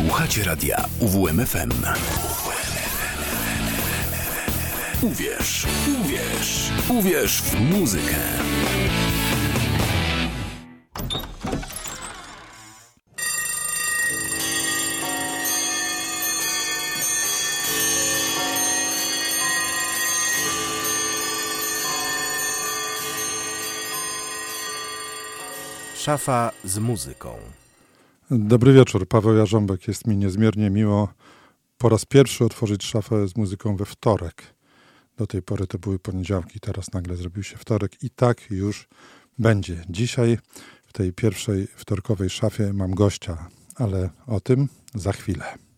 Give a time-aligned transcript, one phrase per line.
[0.00, 1.70] Słuchacie radia UWMFM.
[5.02, 5.66] Uwierz,
[6.00, 8.16] uwierz, uwierz w muzykę.
[25.96, 27.59] Szafa z muzyką.
[28.32, 29.88] Dobry wieczór, Paweł Jarząbek.
[29.88, 31.08] Jest mi niezmiernie miło
[31.78, 34.42] po raz pierwszy otworzyć szafę z muzyką we wtorek.
[35.16, 38.88] Do tej pory to były poniedziałki, teraz nagle zrobił się wtorek i tak już
[39.38, 39.84] będzie.
[39.88, 40.38] Dzisiaj
[40.86, 45.69] w tej pierwszej wtorkowej szafie mam gościa, ale o tym za chwilę.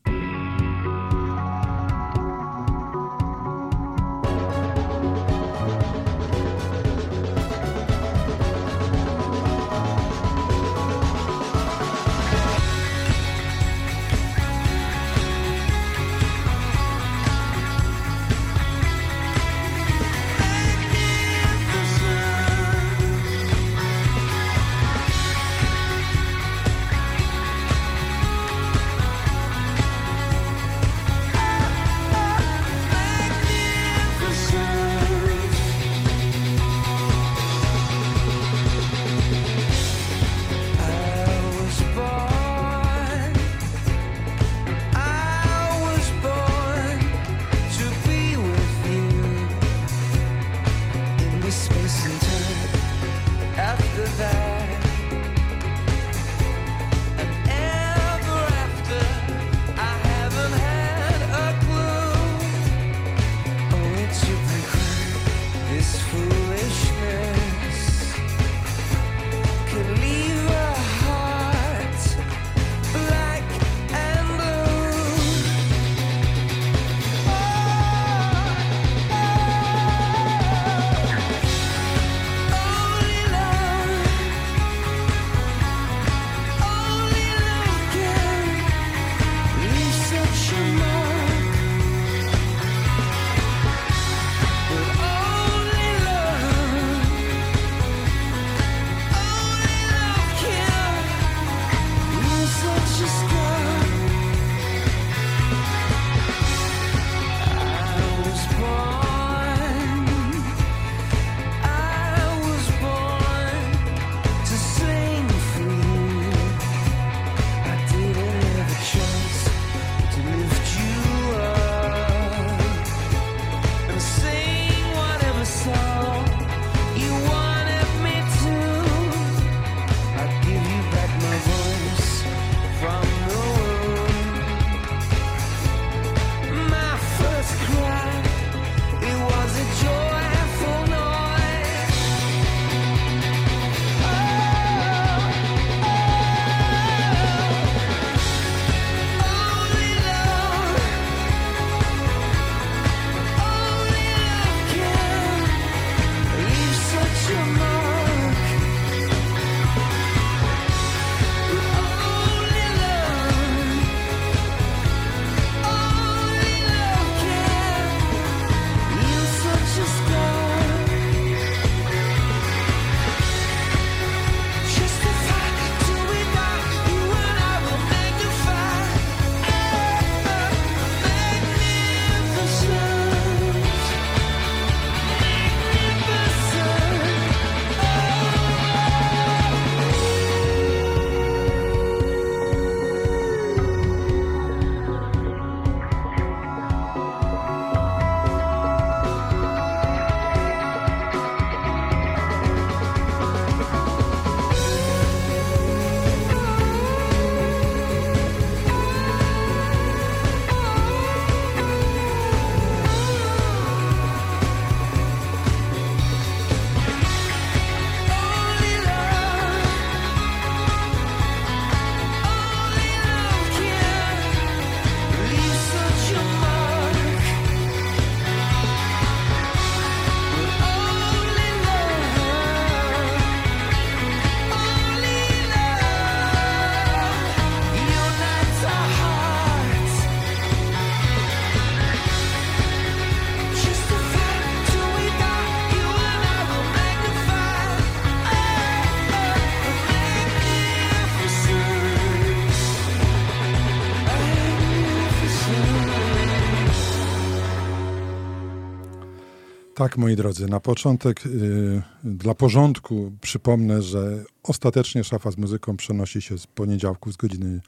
[259.82, 266.22] Tak, moi drodzy, na początek y, dla porządku przypomnę, że ostatecznie szafa z muzyką przenosi
[266.22, 267.60] się z poniedziałku z godziny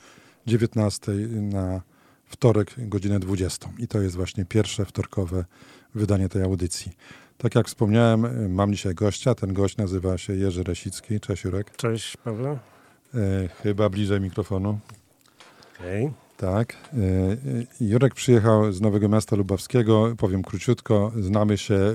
[0.46, 1.82] 19 na
[2.26, 3.68] wtorek, godzinę 20.
[3.78, 5.44] I to jest właśnie pierwsze wtorkowe
[5.94, 6.92] wydanie tej audycji.
[7.38, 9.34] Tak jak wspomniałem, mam dzisiaj gościa.
[9.34, 11.20] Ten gość nazywa się Jerzy Resicki.
[11.20, 11.76] Cześć Jurek.
[11.76, 12.58] Cześć Paweł.
[13.14, 14.78] E, chyba bliżej mikrofonu.
[15.78, 16.06] Okej.
[16.06, 16.23] Okay.
[16.36, 16.72] Tak.
[16.72, 17.36] E, e,
[17.80, 20.14] Jurek przyjechał z Nowego Miasta Lubawskiego.
[20.18, 21.12] Powiem króciutko.
[21.20, 21.94] Znamy się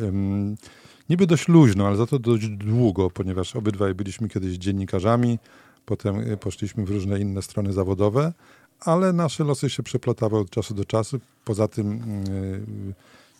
[1.09, 5.39] niby dość luźno, ale za to dość długo, ponieważ obydwaj byliśmy kiedyś dziennikarzami.
[5.85, 8.33] Potem e, poszliśmy w różne inne strony zawodowe,
[8.79, 11.19] ale nasze losy się przeplatały od czasu do czasu.
[11.45, 12.01] Poza tym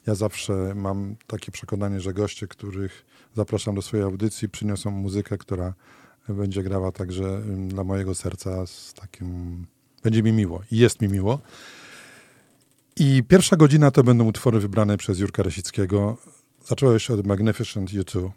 [0.08, 3.06] ja zawsze mam takie przekonanie, że goście, których
[3.36, 5.74] zapraszam do swojej audycji, przyniosą muzykę, która
[6.30, 9.66] będzie grała także dla mojego serca z takim...
[10.04, 11.40] Będzie mi miło i jest mi miło.
[12.96, 16.18] I pierwsza godzina to będą utwory wybrane przez Jurka Resickiego.
[16.66, 18.30] Zacząłeś od Magnificent U2.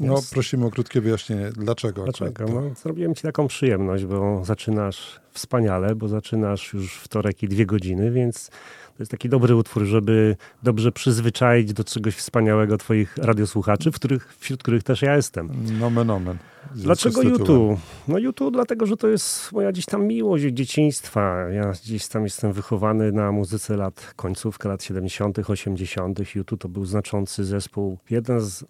[0.00, 0.30] No, yes.
[0.30, 1.50] prosimy o krótkie wyjaśnienie.
[1.56, 2.02] Dlaczego?
[2.02, 2.44] Dlaczego?
[2.48, 8.10] No, zrobiłem ci taką przyjemność, bo zaczynasz wspaniale, bo zaczynasz już wtorek i dwie godziny,
[8.10, 8.50] więc
[8.96, 14.36] to jest taki dobry utwór, żeby dobrze przyzwyczaić do czegoś wspaniałego twoich radiosłuchaczy, w których,
[14.38, 15.50] wśród których też ja jestem.
[15.80, 16.38] Nomen omen.
[16.74, 17.80] Dlaczego YouTube?
[18.08, 21.48] No YouTube dlatego, że to jest moja gdzieś tam miłość dzieciństwa.
[21.50, 26.34] Ja gdzieś tam jestem wychowany na muzyce lat, końcówka lat 70., 80.
[26.34, 28.64] YouTube to był znaczący zespół, jeden z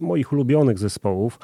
[0.00, 1.38] moich ulubionych zespołów.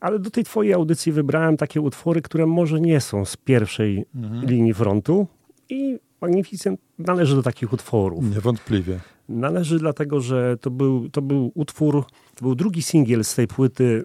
[0.00, 4.46] Ale do tej twojej audycji wybrałem takie utwory, które może nie są z pierwszej mhm.
[4.46, 5.26] linii frontu
[5.68, 8.34] i Magnificent należy do takich utworów.
[8.34, 9.00] Niewątpliwie.
[9.28, 12.04] Należy dlatego, że to był, to był utwór,
[12.34, 14.04] to był drugi singiel z tej płyty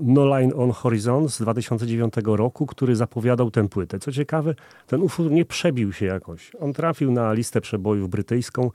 [0.00, 3.98] No Line on Horizon z 2009 roku, który zapowiadał tę płytę.
[3.98, 4.54] Co ciekawe,
[4.86, 6.52] ten utwór nie przebił się jakoś.
[6.60, 8.70] On trafił na listę przebojów brytyjską,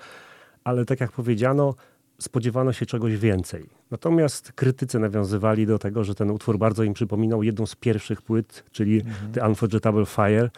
[0.63, 1.75] ale tak jak powiedziano,
[2.19, 3.69] spodziewano się czegoś więcej.
[3.92, 8.63] Natomiast krytycy nawiązywali do tego, że ten utwór bardzo im przypominał jedną z pierwszych płyt,
[8.72, 9.31] czyli mhm.
[9.31, 10.50] The Unforgettable Fire.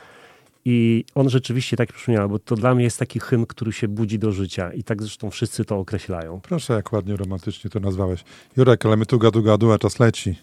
[0.66, 4.20] I on rzeczywiście tak przypomniał, bo to dla mnie jest taki hymn, który się budzi
[4.20, 4.74] do życia.
[4.74, 6.42] I tak zresztą wszyscy to określają.
[6.42, 8.24] Proszę, jak ładnie romantycznie to nazwałeś.
[8.58, 10.36] Jurek, ale my tu gadu gadu, a czas leci.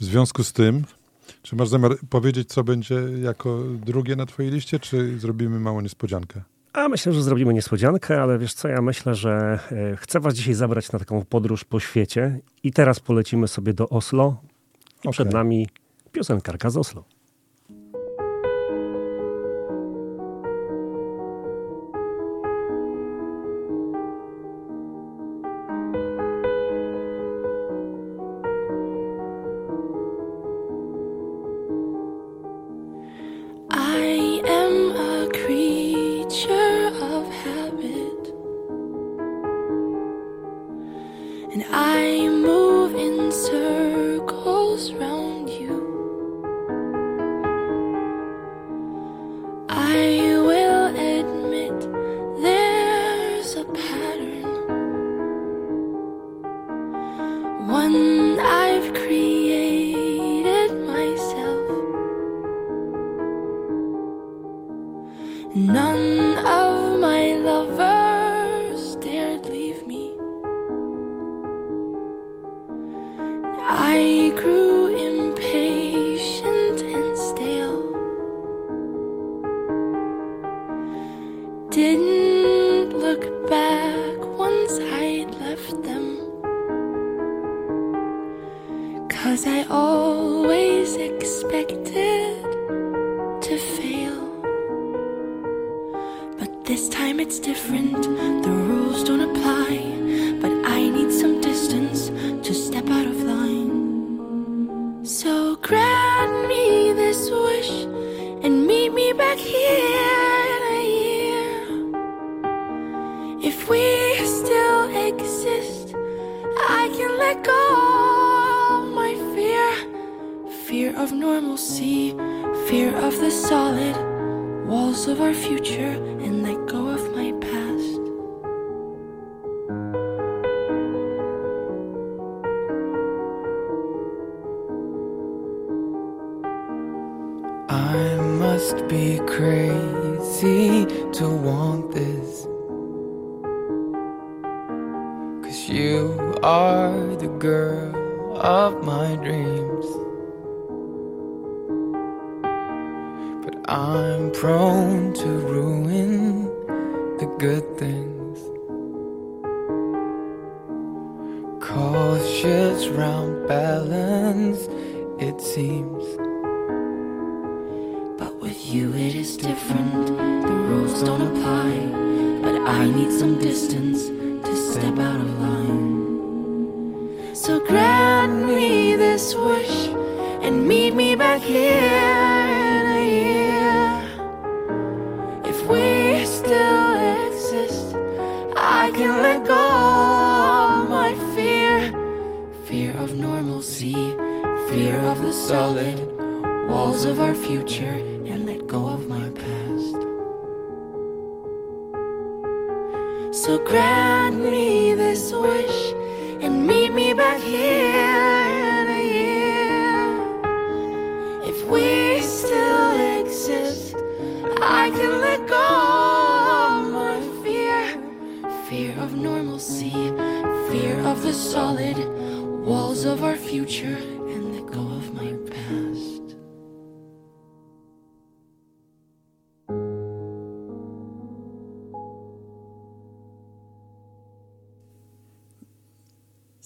[0.00, 0.84] W związku z tym,
[1.42, 6.42] czy masz zamiar powiedzieć, co będzie jako drugie na twojej liście, czy zrobimy małą niespodziankę?
[6.72, 10.54] A myślę, że zrobimy niespodziankę, ale wiesz co, ja myślę, że e, chcę was dzisiaj
[10.54, 14.36] zabrać na taką podróż po świecie i teraz polecimy sobie do Oslo
[14.94, 15.12] i okay.
[15.12, 15.68] przed nami
[16.12, 17.04] piosenkarka z Oslo.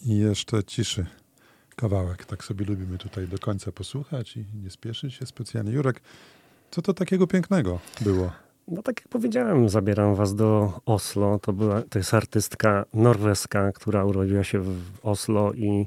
[0.04, 1.06] I jeszcze ciszy
[1.76, 2.24] kawałek.
[2.24, 5.72] Tak sobie lubimy tutaj do końca posłuchać i nie spieszyć się specjalnie.
[5.72, 6.00] Jurek,
[6.70, 8.32] co to takiego pięknego było?
[8.68, 11.38] No tak jak powiedziałem, zabieram was do Oslo.
[11.38, 15.86] To, była, to jest artystka norweska, która urodziła się w Oslo i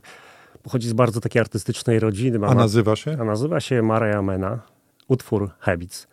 [0.64, 2.48] pochodzi z bardzo takiej artystycznej rodziny.
[2.48, 3.18] A nazywa się?
[3.22, 4.60] a nazywa się Maria Mena.
[5.08, 6.08] Utwór Habits.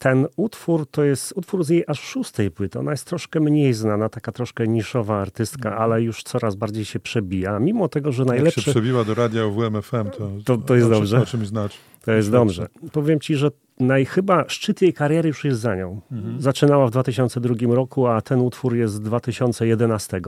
[0.00, 2.78] Ten utwór to jest utwór z jej aż szóstej płyty.
[2.78, 7.58] Ona jest troszkę mniej znana, taka troszkę niszowa artystka, ale już coraz bardziej się przebija.
[7.58, 11.20] Mimo tego, że Jak się przebiła do radia WMFM, to, To- to jest dobrze.
[11.20, 11.78] O czymś znaczy.
[12.04, 12.66] To jest dobrze.
[12.92, 16.00] Powiem ci, że naj, chyba szczyt jej kariery już jest za nią.
[16.38, 20.20] Zaczynała w 2002 roku, a ten utwór jest z 2011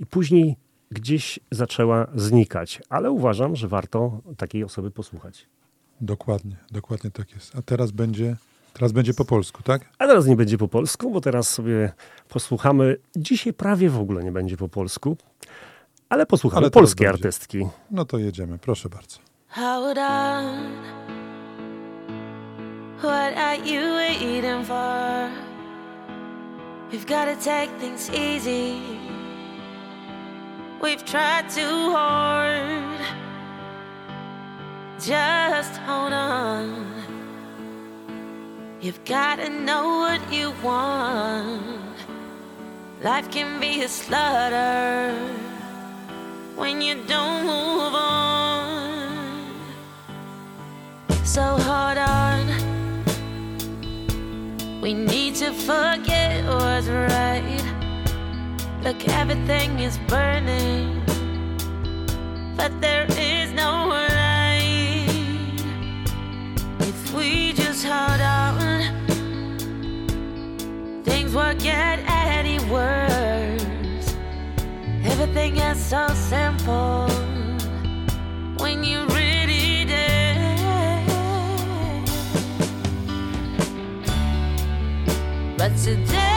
[0.00, 0.56] i później
[0.90, 2.82] gdzieś zaczęła znikać.
[2.88, 5.46] Ale uważam, że warto takiej osoby posłuchać.
[6.00, 7.56] Dokładnie, dokładnie tak jest.
[7.56, 8.36] A teraz będzie,
[8.74, 9.82] teraz będzie po polsku, tak?
[9.98, 11.92] A teraz nie będzie po polsku, bo teraz sobie
[12.28, 12.96] posłuchamy.
[13.16, 15.16] Dzisiaj prawie w ogóle nie będzie po polsku,
[16.08, 17.18] ale posłuchamy Ale polskiej będzie.
[17.26, 17.66] artystki.
[17.90, 19.18] No to jedziemy, proszę bardzo.
[19.48, 20.44] Hold on.
[22.98, 25.30] What are you waiting for?
[26.92, 28.74] We've gotta take things easy.
[30.82, 33.00] We've tried too hard.
[35.00, 37.03] Just hold on.
[38.84, 41.96] You've gotta know what you want.
[43.02, 45.14] Life can be a slaughter
[46.54, 49.46] when you don't move on.
[51.24, 52.42] So hold on.
[54.82, 57.64] We need to forget what's right.
[58.82, 61.02] Look, everything is burning,
[62.54, 65.08] but there is no light.
[66.80, 68.13] If we just hold
[71.34, 74.14] won't get any worse.
[75.04, 77.08] Everything is so simple
[78.58, 80.56] when you really dare.
[85.58, 86.33] But today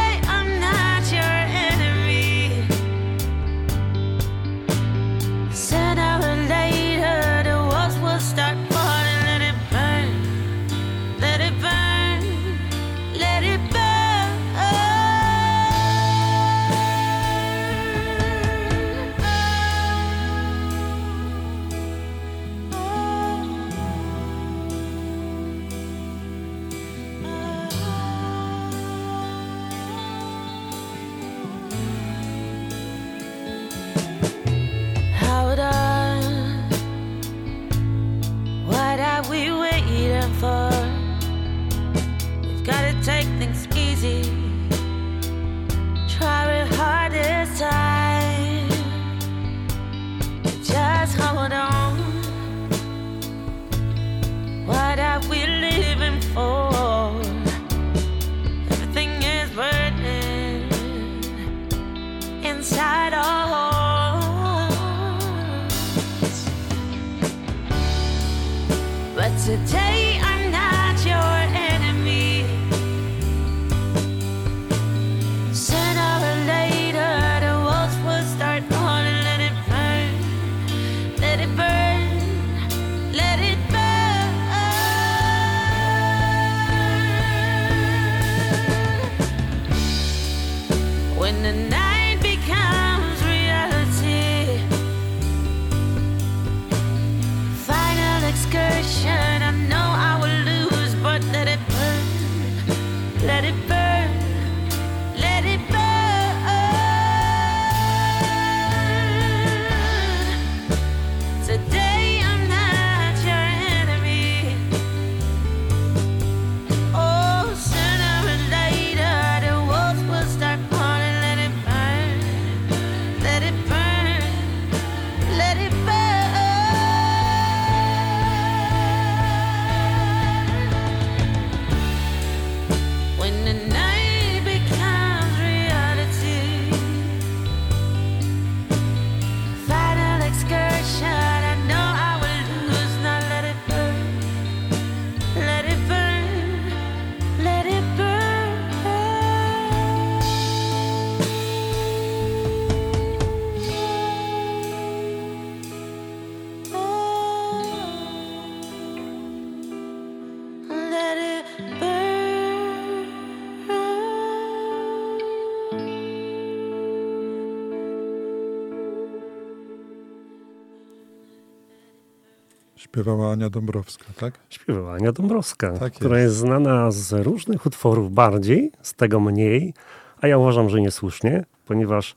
[172.98, 174.39] Śpiewała Ania Dąbrowska, tak?
[174.50, 179.74] Śpiewała Ania Dąbrowska, Tak która jest znana z różnych utworów bardziej, z tego mniej,
[180.22, 182.16] a ja uważam, że niesłusznie, ponieważ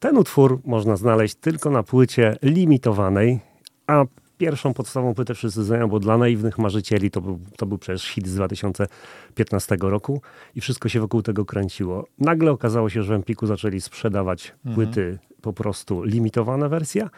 [0.00, 3.40] ten utwór można znaleźć tylko na płycie limitowanej,
[3.86, 4.04] a
[4.38, 8.26] pierwszą podstawową płytę wszyscy znają, bo dla naiwnych marzycieli to był, to był przecież hit
[8.26, 10.22] z 2015 roku
[10.54, 12.06] i wszystko się wokół tego kręciło.
[12.18, 14.74] Nagle okazało się, że w Empiku zaczęli sprzedawać Mhm.
[14.74, 17.10] płyty po prostu limitowana wersja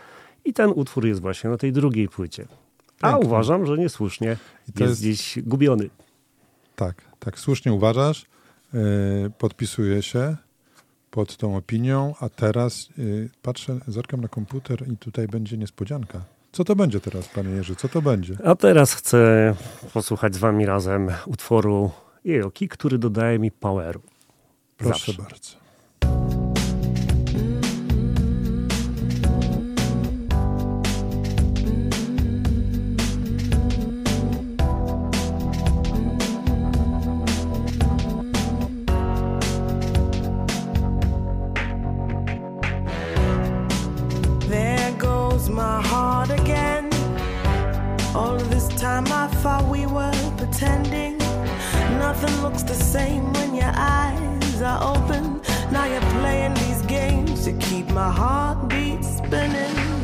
[0.45, 2.47] i ten utwór jest właśnie na tej drugiej płycie.
[3.03, 3.27] A Pięknie.
[3.27, 4.37] uważam, że niesłusznie
[4.69, 5.91] I to jest jest- gdzieś gubiony.
[6.77, 8.27] Tak, tak, słusznie uważasz.
[8.73, 8.81] Yy,
[9.39, 10.37] podpisuję się
[11.11, 16.21] pod tą opinią, a teraz yy, patrzę, zerkam na komputer i tutaj będzie niespodzianka.
[16.53, 17.77] Co to będzie teraz, panie Jerzy?
[17.77, 18.37] Co to będzie?
[18.45, 19.55] A teraz chcę
[19.95, 21.91] posłuchać z wami razem utworu
[22.25, 24.01] Jejoki, który dodaje mi poweru.
[24.77, 25.23] Proszę Zawsze.
[25.23, 25.66] bardzo.
[52.57, 55.43] Looks the same when your eyes are open.
[55.71, 59.96] Now you're playing these games to keep my heartbeat spinning.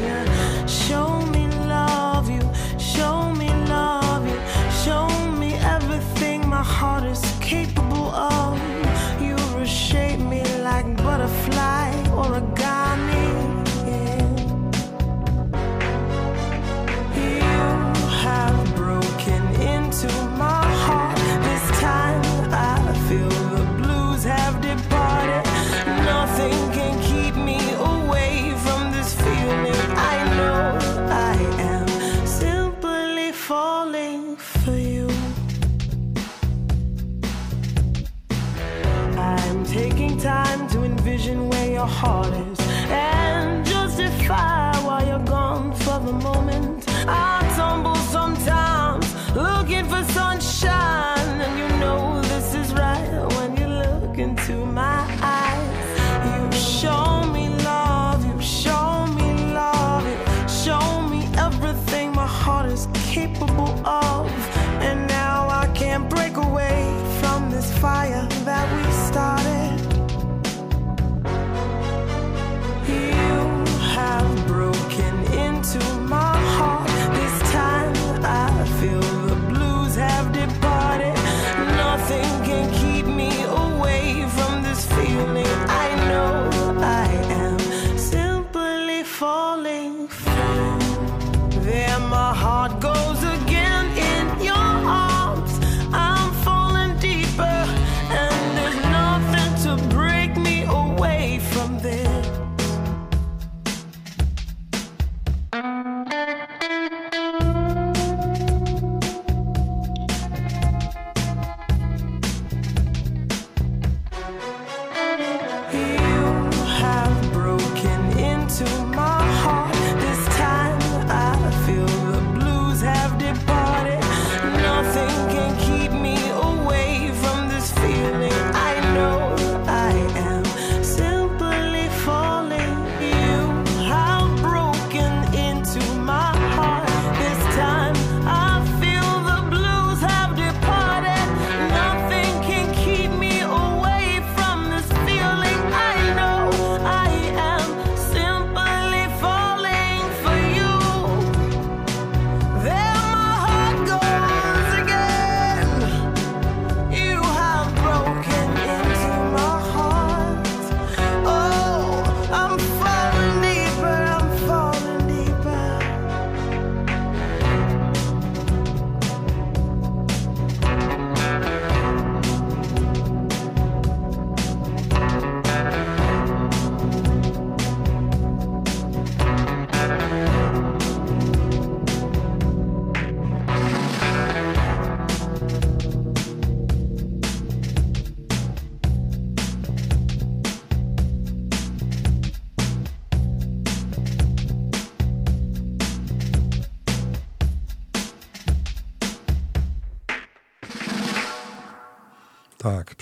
[41.82, 46.84] Your heart is and justify why you're gone for the moment.
[47.08, 51.01] I tumble sometimes looking for sunshine,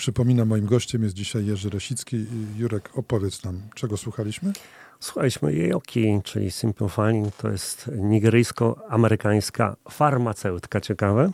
[0.01, 2.25] przypominam, moim gościem jest dzisiaj Jerzy Resicki.
[2.57, 4.53] Jurek, opowiedz nam, czego słuchaliśmy?
[4.99, 7.35] Słuchaliśmy Jejoki, czyli Simple Fanning.
[7.35, 11.31] To jest nigeryjsko-amerykańska farmaceutka ciekawe,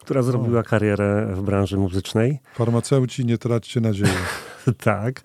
[0.00, 2.38] która zrobiła karierę w branży muzycznej.
[2.54, 4.08] Farmaceuci, nie traćcie nadziei.
[4.84, 5.20] tak.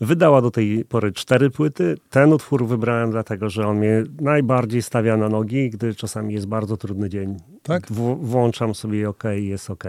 [0.00, 1.96] Wydała do tej pory cztery płyty.
[2.10, 6.76] Ten utwór wybrałem dlatego, że on mnie najbardziej stawia na nogi, gdy czasami jest bardzo
[6.76, 7.36] trudny dzień.
[7.62, 7.86] Tak?
[7.92, 9.84] W- włączam sobie OK i jest OK.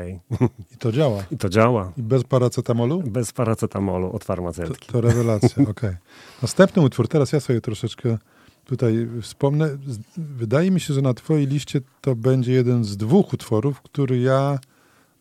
[0.73, 1.23] I to działa.
[1.31, 1.91] I to działa.
[1.97, 3.03] I bez paracetamolu?
[3.03, 4.91] Bez paracetamolu od To, farmaceutki.
[4.91, 5.95] to rewelacja, okej.
[6.41, 8.17] Następny utwór, teraz ja sobie troszeczkę
[8.65, 9.69] tutaj wspomnę.
[10.17, 14.59] Wydaje mi się, że na twojej liście to będzie jeden z dwóch utworów, który ja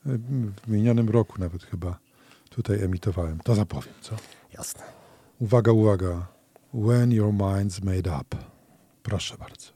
[0.06, 0.18] y,
[0.66, 1.98] w minionym roku nawet chyba
[2.56, 3.40] tutaj emitowałem.
[3.40, 4.16] To zapowiem, co?
[4.52, 4.82] Jasne.
[5.40, 6.26] Uwaga, uwaga.
[6.74, 8.36] When your mind's made up.
[9.02, 9.75] Proszę bardzo.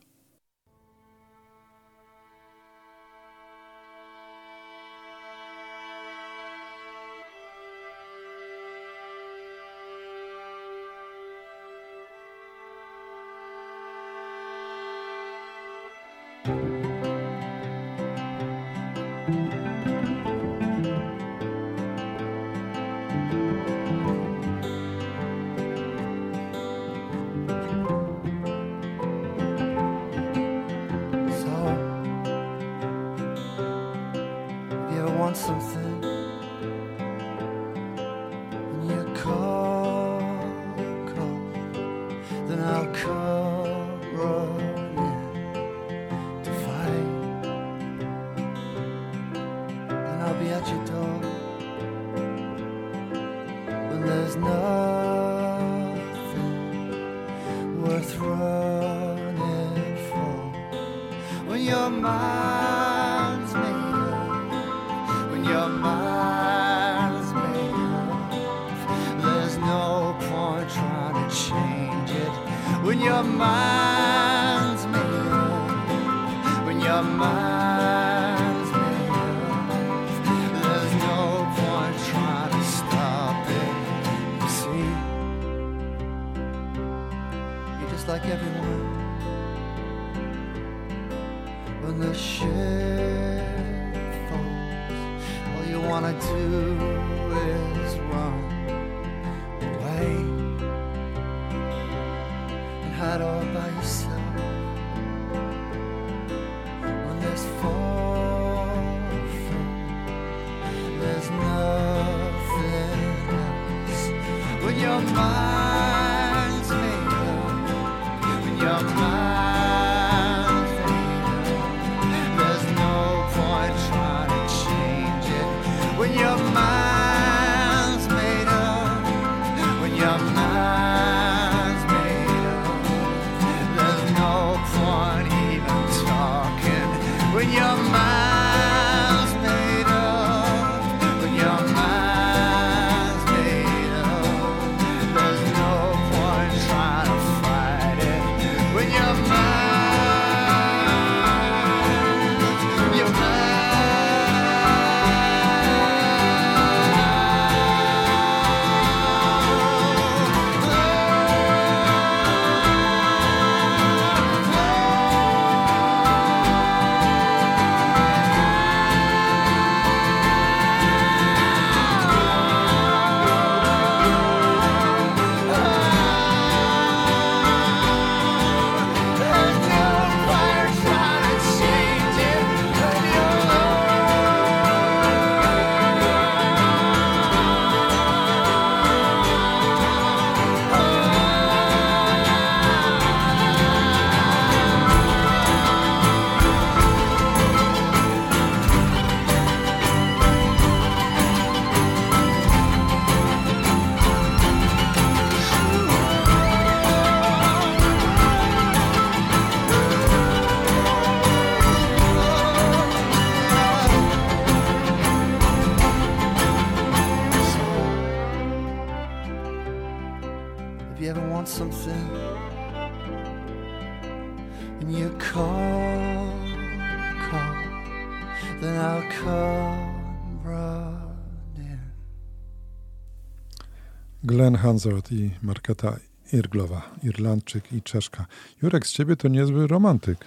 [234.56, 235.96] Hansard i Marketa
[236.32, 238.26] Irglowa, Irlandczyk i Czeszka.
[238.62, 240.18] Jurek, z ciebie to niezły romantyk.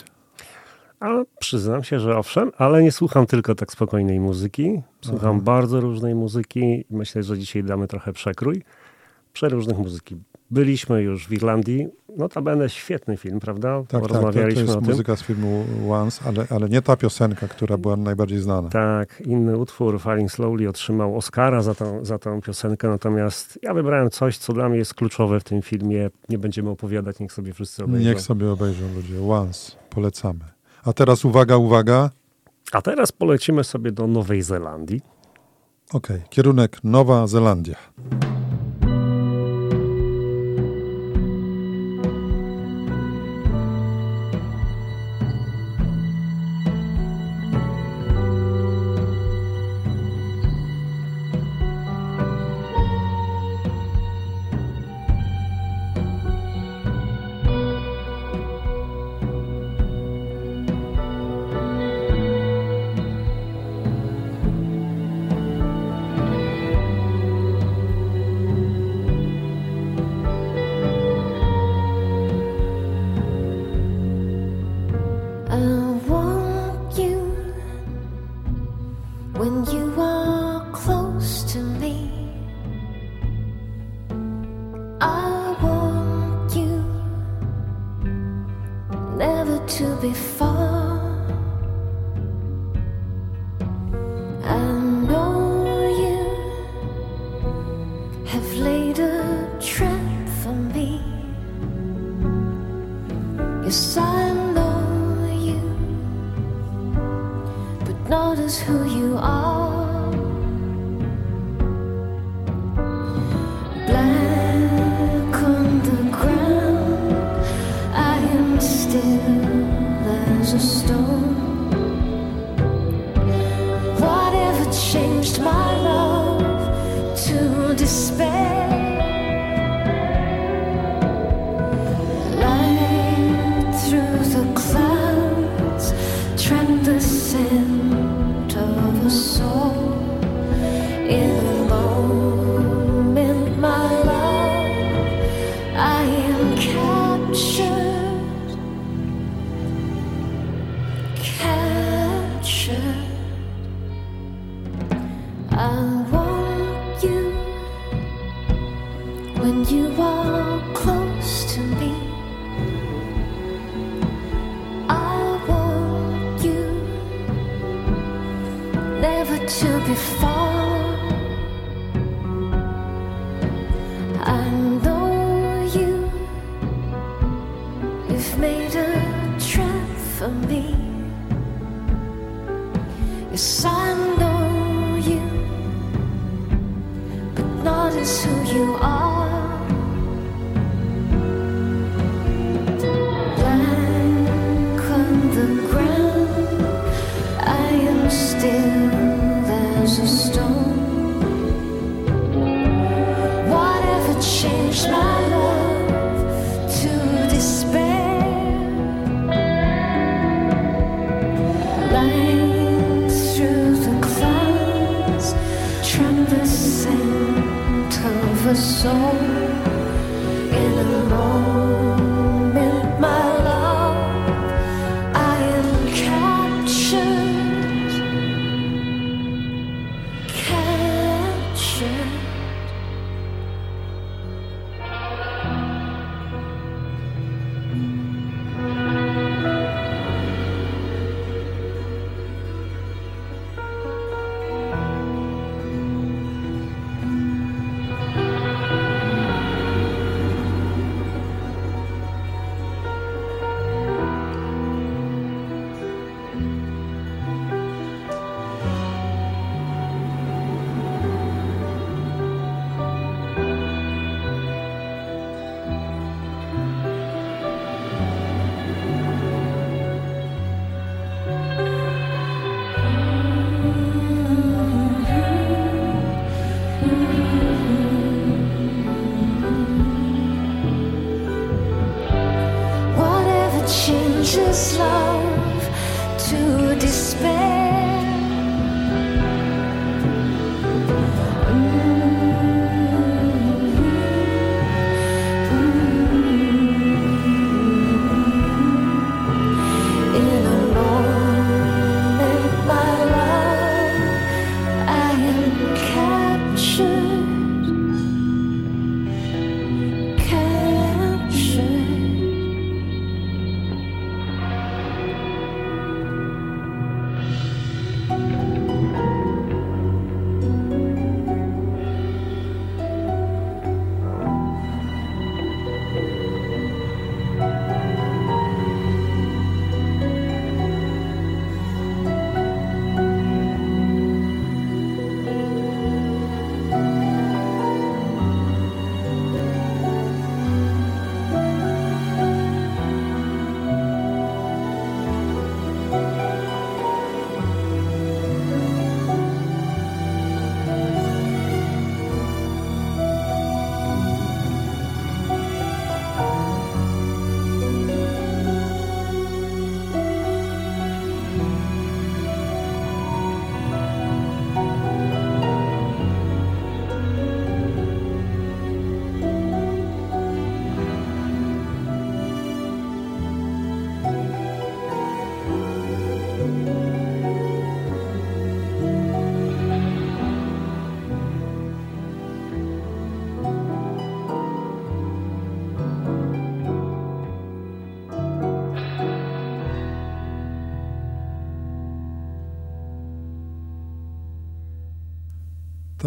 [1.00, 1.08] A
[1.40, 4.82] przyznam się, że owszem, ale nie słucham tylko tak spokojnej muzyki.
[5.02, 6.86] Słucham bardzo różnej muzyki.
[6.90, 8.64] Myślę, że dzisiaj damy trochę przekrój.
[9.34, 10.18] Przeróżnych muzyki.
[10.52, 11.88] Byliśmy już w Irlandii.
[12.18, 13.80] Notabene świetny film, prawda?
[13.82, 14.90] Tak, tak, to, to Rozmawialiśmy jest o tym.
[14.90, 18.70] muzyka z filmu Once, ale, ale nie ta piosenka, która była najbardziej znana.
[18.70, 24.10] Tak, inny utwór, Falling Slowly, otrzymał Oscara za tą, za tą piosenkę, natomiast ja wybrałem
[24.10, 26.10] coś, co dla mnie jest kluczowe w tym filmie.
[26.30, 28.10] Nie będziemy opowiadać, niech sobie wszyscy obejrzą.
[28.10, 29.24] Niech sobie obejrzą ludzie.
[29.24, 30.46] Once, polecamy.
[30.84, 32.10] A teraz uwaga, uwaga.
[32.72, 35.02] A teraz polecimy sobie do Nowej Zelandii.
[35.94, 37.76] Okej, kierunek Nowa Zelandia.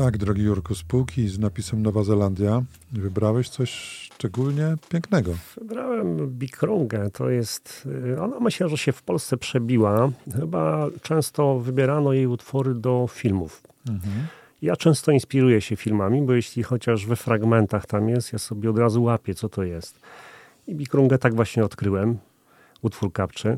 [0.07, 2.62] Tak, drogi Jurku, spółki z napisem Nowa Zelandia.
[2.92, 3.71] Wybrałeś coś
[4.14, 5.33] szczególnie pięknego.
[5.57, 7.11] Wybrałem Bikrungę.
[7.11, 7.88] To jest.
[8.14, 10.11] y, Ona myślę, że się w Polsce przebiła.
[10.40, 13.62] Chyba często wybierano jej utwory do filmów.
[14.62, 18.79] Ja często inspiruję się filmami, bo jeśli chociaż we fragmentach tam jest, ja sobie od
[18.79, 20.01] razu łapię, co to jest.
[20.66, 22.19] I Bikrungę tak właśnie odkryłem.
[22.83, 23.49] Utwór kapczy.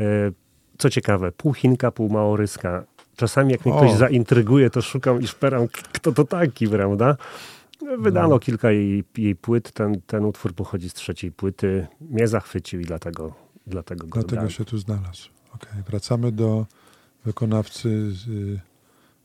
[0.00, 0.32] Y,
[0.78, 2.84] Co ciekawe, pół Chinka, pół Maoryska.
[3.18, 3.78] Czasami jak mnie O.
[3.78, 7.16] ktoś zaintryguje, to szukam i szperam, kto to taki, prawda?
[7.98, 8.38] Wydano No.
[8.38, 9.72] kilka jej, jej płyt.
[9.72, 11.86] Ten, ten utwór pochodzi z trzeciej płyty.
[12.00, 13.34] Mnie zachwycił i dlatego,
[13.66, 15.28] dlatego go Dlatego się tu znalazł.
[15.54, 16.66] Okej, wracamy do
[17.24, 18.24] wykonawcy z,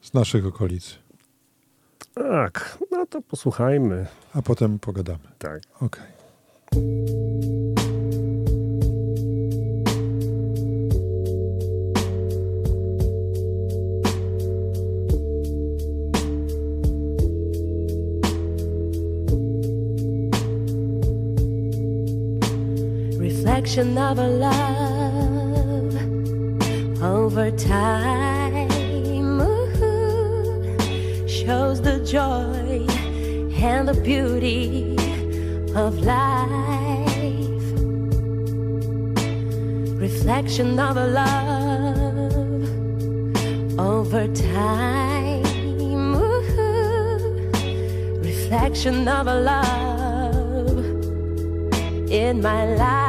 [0.01, 0.95] z naszych okolic,
[2.13, 4.07] Tak, no to posłuchajmy.
[4.33, 5.19] a potem pogadamy.
[5.39, 5.61] Tak.
[5.79, 6.03] Okej.
[23.63, 25.95] Reflection of a love
[27.01, 28.69] over time.
[29.39, 30.77] Ooh,
[31.29, 32.85] shows the joy
[33.55, 34.97] and the beauty
[35.75, 36.59] of life.
[39.97, 42.67] Reflection of a love
[43.79, 46.15] over time.
[46.17, 46.43] Ooh,
[48.19, 50.85] reflection of a love
[52.11, 53.02] in my life.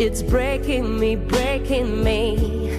[0.00, 2.69] It's breaking me, breaking me.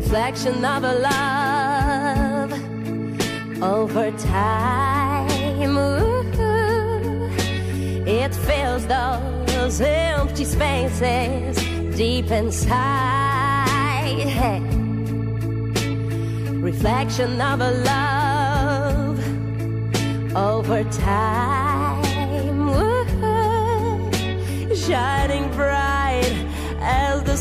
[0.00, 2.52] Reflection of a love
[3.62, 5.76] over time.
[5.78, 7.30] Ooh,
[8.06, 11.56] it fills those empty spaces
[11.96, 14.06] deep inside.
[14.38, 14.60] Hey
[16.72, 19.18] reflection of a love
[20.36, 24.10] over time, Woo-hoo.
[24.74, 26.34] shining bright
[26.80, 27.36] as the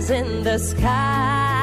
[0.00, 1.57] stars in the sky.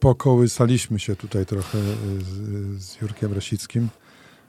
[0.00, 1.82] Pokołysaliśmy się tutaj trochę y,
[2.20, 3.88] z, z Jurkiem Rasickim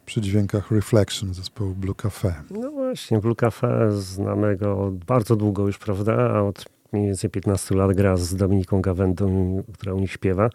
[0.06, 2.44] przy dźwiękach Reflection zespołu Blue Cafe.
[2.50, 6.14] No właśnie, Blue Cafe znamy go od bardzo długo już, prawda?
[6.14, 10.50] A od mniej więcej 15 lat gra z Dominiką Gawendą, która u nich śpiewa.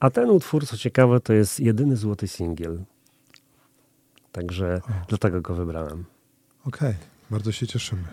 [0.00, 2.78] A ten utwór, co ciekawe, to jest jedyny złoty singiel.
[4.32, 6.04] Także dlatego go wybrałem.
[6.66, 6.94] Okej,
[7.30, 8.04] bardzo się cieszymy.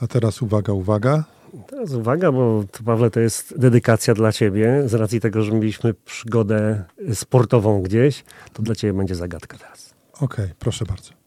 [0.00, 1.24] A teraz uwaga, uwaga.
[1.66, 4.82] Teraz uwaga, bo to, Pawle, to jest dedykacja dla ciebie.
[4.88, 6.84] Z racji tego, że mieliśmy przygodę
[7.14, 9.94] sportową gdzieś, to dla ciebie będzie zagadka teraz.
[10.20, 11.19] Okej, proszę bardzo.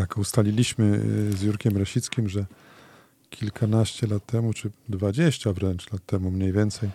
[0.00, 2.46] Tak, ustaliliśmy y, z Jurkiem Rasickim, że
[3.30, 6.90] kilkanaście lat temu, czy dwadzieścia wręcz lat temu mniej więcej,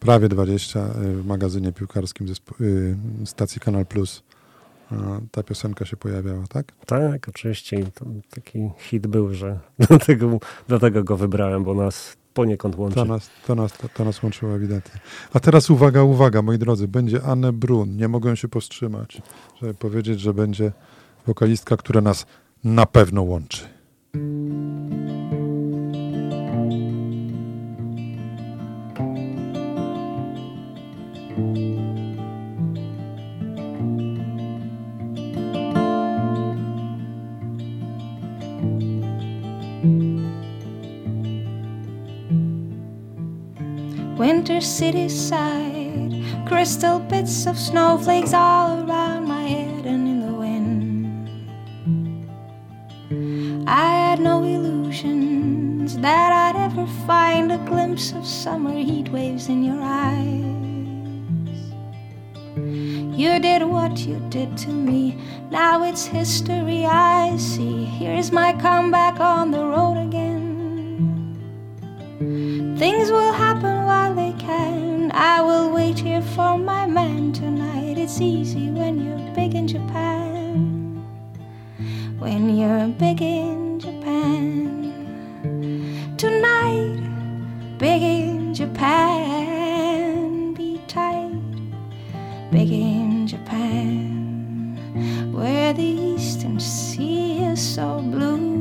[0.00, 2.26] prawie dwadzieścia y, w magazynie piłkarskim
[2.60, 4.22] y, stacji Kanal Plus
[5.30, 6.72] ta piosenka się pojawiała, tak?
[6.86, 7.80] Tak, oczywiście.
[7.80, 10.38] I to taki hit był, że dlatego,
[10.68, 12.94] dlatego go wybrałem, bo nas poniekąd łączy.
[12.94, 15.00] To nas, to, nas, to, to nas łączyło ewidentnie.
[15.32, 17.96] A teraz uwaga, uwaga, moi drodzy, będzie Anne Brun.
[17.96, 19.22] Nie mogłem się powstrzymać,
[19.60, 20.72] żeby powiedzieć, że będzie
[21.26, 22.26] wokalistka, która nas
[22.64, 23.64] na pewno łączy.
[44.20, 49.21] Winter city side, crystal bits of snowflakes all around
[54.22, 60.52] no illusions that I'd ever find a glimpse of summer heat waves in your eyes.
[63.18, 65.18] You did what you did to me,
[65.50, 67.84] now it's history I see.
[67.84, 71.36] Here's my comeback on the road again.
[72.78, 75.10] Things will happen while they can.
[75.12, 77.98] I will wait here for my man tonight.
[77.98, 80.31] It's easy when you're big in Japan.
[82.22, 84.94] When you're big in Japan.
[86.16, 87.02] Tonight,
[87.78, 90.54] big in Japan.
[90.54, 91.34] Be tight,
[92.52, 94.78] big in Japan.
[95.32, 98.51] Where the eastern sea is so blue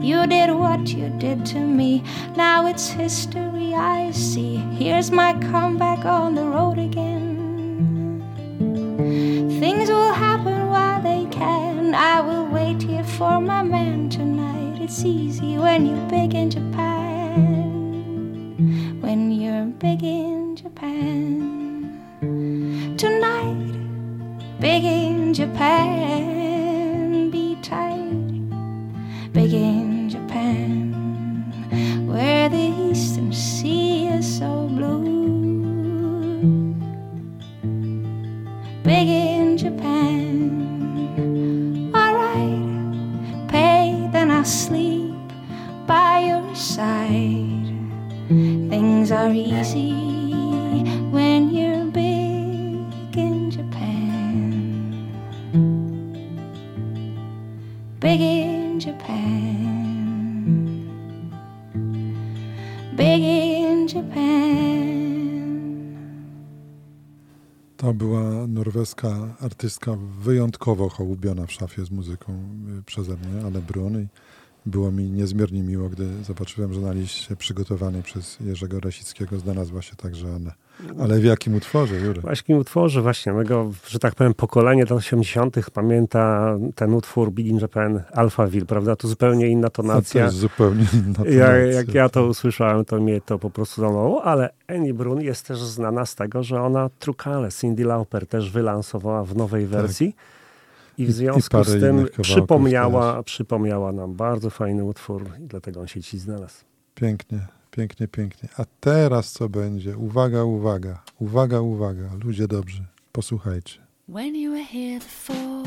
[0.00, 2.04] You did what you did to me,
[2.36, 4.56] now it's history I see.
[4.78, 8.22] Here's my comeback on the road again.
[9.60, 11.94] Things will happen while they can.
[11.94, 14.80] I will wait here for my man tonight.
[14.80, 16.29] It's easy when you're big
[68.80, 72.32] norweska artystka wyjątkowo hołubiona w szafie z muzyką
[72.78, 74.06] y, przeze mnie, ale Brun.
[74.66, 79.96] Było mi niezmiernie miło, gdy zobaczyłem, że na liście przygotowanej przez Jerzego Rasickiego znalazła się
[79.96, 80.54] także Anna.
[81.00, 82.22] Ale w jakim utworze, Jurek?
[82.22, 85.70] Właśnie utworze właśnie mego, że tak powiem, pokolenie lat 80.
[85.70, 88.96] pamięta ten utwór Big in Japan, Alphaville, prawda?
[88.96, 90.24] To zupełnie inna A to tonacja.
[90.24, 91.56] jest zupełnie inna Ja, tonacja.
[91.56, 95.58] jak ja to usłyszałem, to mnie to po prostu zamało, ale Annie Brun jest też
[95.58, 100.16] znana z tego, że ona Trukale, Cindy Lauper też wylansowała w nowej wersji.
[100.98, 105.46] I I- w i związku parę z tym przypomniała, przypomniała nam bardzo fajny utwór i
[105.46, 106.64] dlatego on się ci znalazł.
[106.94, 107.38] Pięknie,
[107.70, 108.48] pięknie, pięknie.
[108.56, 109.96] A teraz co będzie?
[109.96, 112.10] Uwaga, uwaga, uwaga, uwaga.
[112.24, 113.78] Ludzie dobrzy, posłuchajcie.
[114.08, 115.62] When you were here before,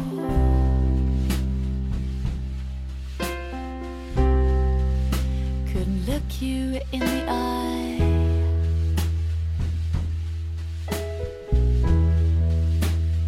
[5.74, 8.00] couldn't look you in the eye.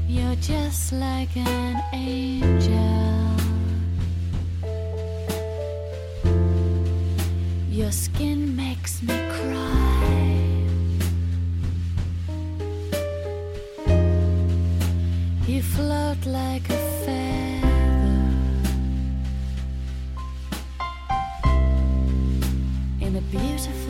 [0.08, 2.95] You're just like an angel.
[7.76, 10.64] Your skin makes me cry.
[15.46, 18.32] You float like a feather
[23.02, 23.85] in a beautiful.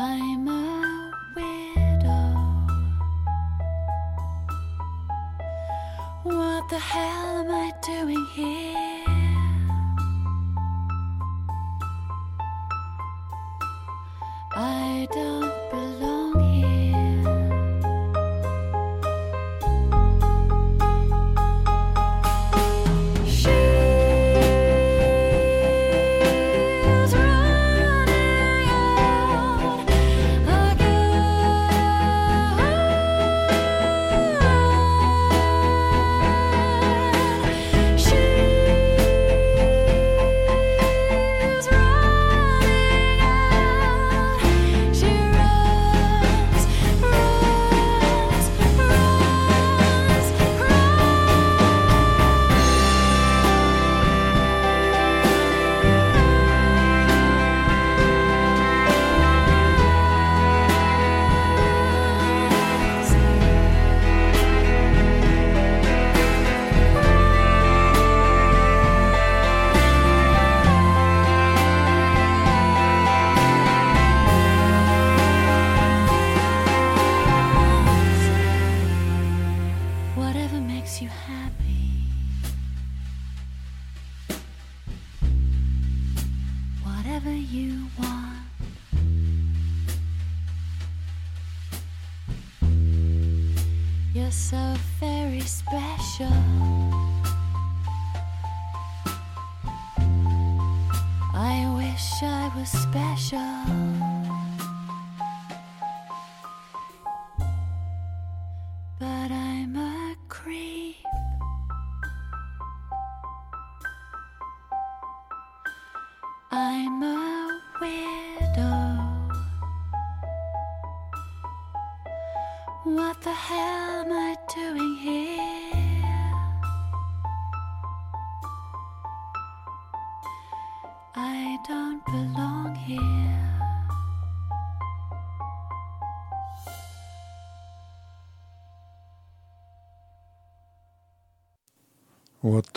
[0.00, 2.34] I'm a widow.
[6.22, 8.87] What the hell am I doing here?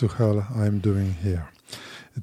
[0.02, 1.44] The hell I'm doing here.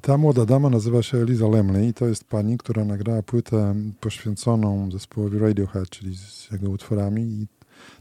[0.01, 4.91] Ta młoda dama nazywa się Eliza Lemley i to jest pani, która nagrała płytę poświęconą
[4.91, 7.21] zespołowi Radiohead, czyli z jego utworami.
[7.21, 7.47] I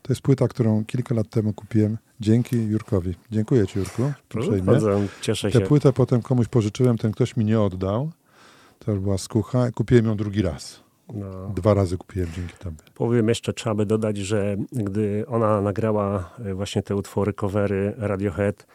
[0.03, 3.15] to jest płyta, którą kilka lat temu kupiłem dzięki Jurkowi.
[3.31, 4.13] Dziękuję Ci, Jurku.
[4.29, 4.67] Proszę uprzejmie.
[4.67, 5.61] bardzo, cieszę się.
[5.61, 8.11] Tę płytę potem komuś pożyczyłem, ten ktoś mi nie oddał.
[8.79, 9.71] To była skucha.
[9.73, 10.81] Kupiłem ją drugi raz.
[11.15, 11.53] No.
[11.57, 12.77] Dwa razy kupiłem dzięki Tobie.
[12.95, 18.67] Powiem jeszcze, trzeba by dodać, że gdy ona nagrała e, właśnie te utwory, covery Radiohead,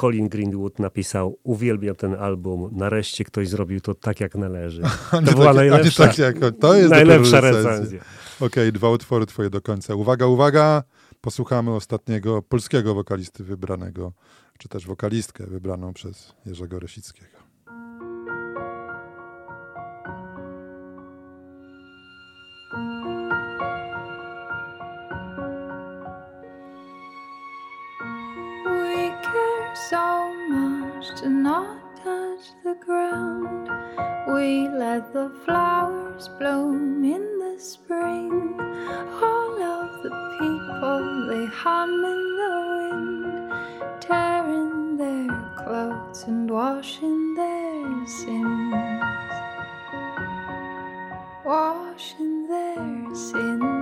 [0.00, 4.82] Colin Greenwood napisał, uwielbiam ten album, nareszcie ktoś zrobił to tak jak należy.
[5.12, 8.00] A nie To była tak- najlepsza, tak jak- to jest najlepsza recenzja.
[8.40, 9.94] Okej, dwa utwory Twoje do końca.
[9.94, 10.82] Uwaga, uwaga!
[11.20, 14.12] Posłuchamy ostatniego polskiego wokalisty wybranego,
[14.58, 17.43] czy też wokalistkę wybraną przez Jerzego Resickiego.
[29.74, 33.68] So much to not touch the ground.
[34.32, 38.54] We let the flowers bloom in the spring.
[39.20, 48.06] All of the people they hum in the wind, tearing their clothes and washing their
[48.06, 48.74] sins.
[51.44, 53.73] Washing their sins.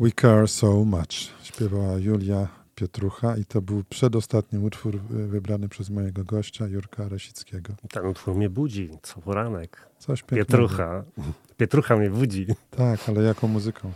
[0.00, 5.90] We Care So Much śpiewała Julia Pietrucha i to był przedostatni utwór y, wybrany przez
[5.90, 7.74] mojego gościa Jurka Rasickiego.
[7.90, 9.88] Ten utwór mnie budzi, co poranek.
[9.98, 10.46] Coś pięknego.
[10.46, 11.04] Pietrucha.
[11.56, 12.46] Pietrucha mnie budzi.
[12.70, 13.92] Tak, ale jaką muzyką?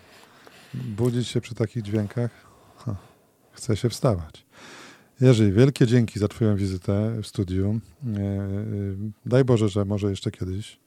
[0.75, 2.31] Budzić się przy takich dźwiękach?
[2.77, 2.97] Ha,
[3.53, 4.47] chce się wstawać.
[5.21, 7.81] Jerzy, wielkie dzięki za Twoją wizytę w studiu.
[8.07, 8.21] E, e,
[9.27, 10.81] Daj Boże, że może jeszcze kiedyś.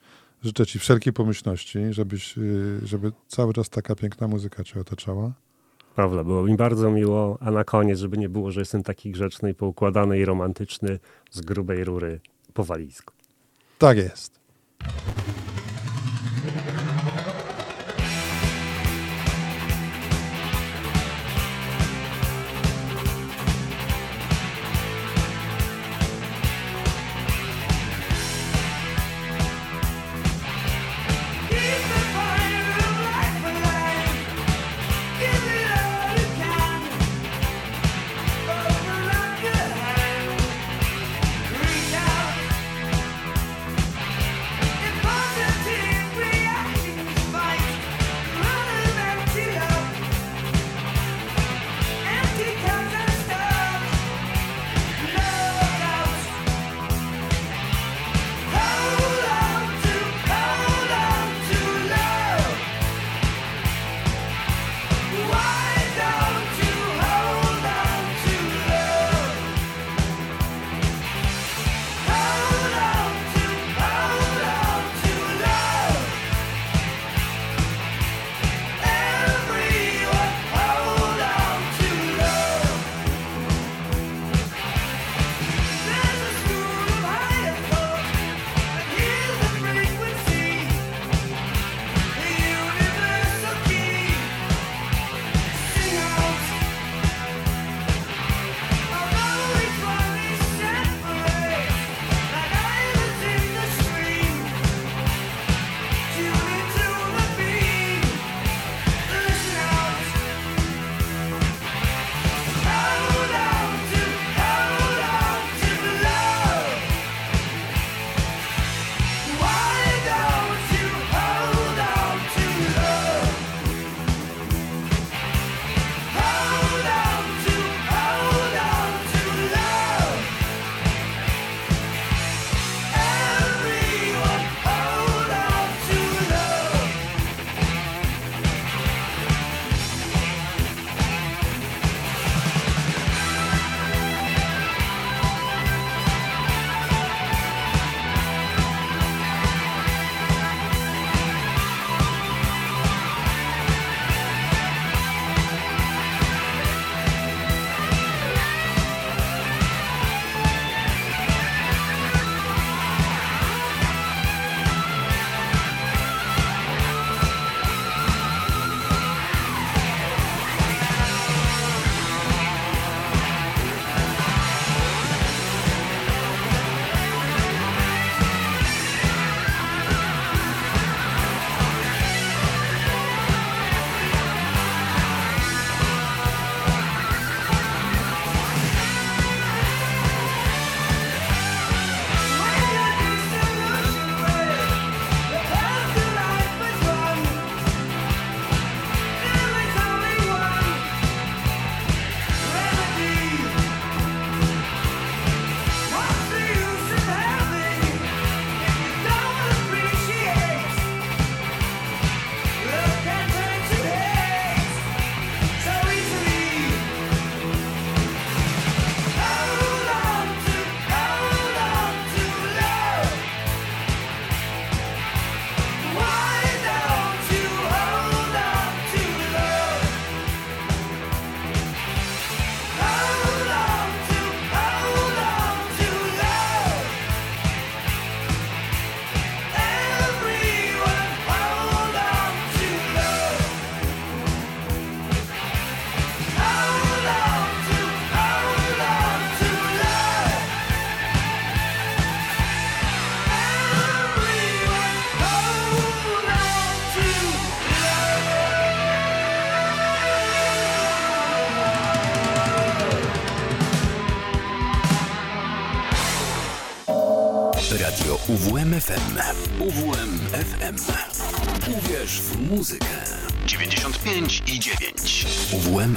[0.43, 5.33] Życzę Ci wszelkiej pomyślności, żebyś, y, żeby cały czas taka piękna muzyka Cię otaczała.
[5.95, 9.51] Prawda, było mi bardzo miło, a na koniec, żeby nie było, że jestem taki grzeczny
[9.51, 10.99] i poukładany i romantyczny
[11.31, 12.19] z grubej rury
[12.53, 13.13] po walizku.
[13.77, 14.39] Tak jest.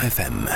[0.06, 0.46] UWMFM.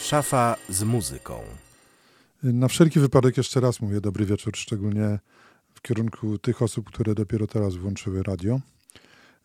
[0.00, 1.40] Szafa z muzyką.
[2.42, 5.18] Na wszelki wypadek jeszcze raz mówię dobry wieczór, szczególnie
[5.74, 8.60] w kierunku tych osób, które dopiero teraz włączyły radio.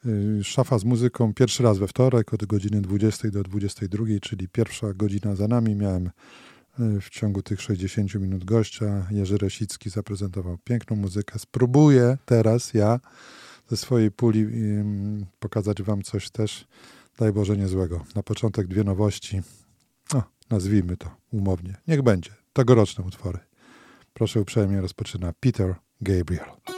[0.05, 4.93] Y, Szafa z muzyką pierwszy raz we wtorek od godziny 20 do 22, czyli pierwsza
[4.93, 5.75] godzina za nami.
[5.75, 6.09] Miałem
[6.79, 9.07] y, w ciągu tych 60 minut gościa.
[9.11, 11.39] Jerzy Resicki zaprezentował piękną muzykę.
[11.39, 12.99] Spróbuję teraz ja
[13.67, 16.67] ze swojej puli ym, pokazać wam coś też,
[17.17, 18.05] daj Boże, niezłego.
[18.15, 19.41] Na początek dwie nowości.
[20.13, 21.75] O, nazwijmy to umownie.
[21.87, 22.31] Niech będzie.
[22.53, 23.39] Tegoroczne utwory.
[24.13, 26.76] Proszę uprzejmie, rozpoczyna Peter Gabriel.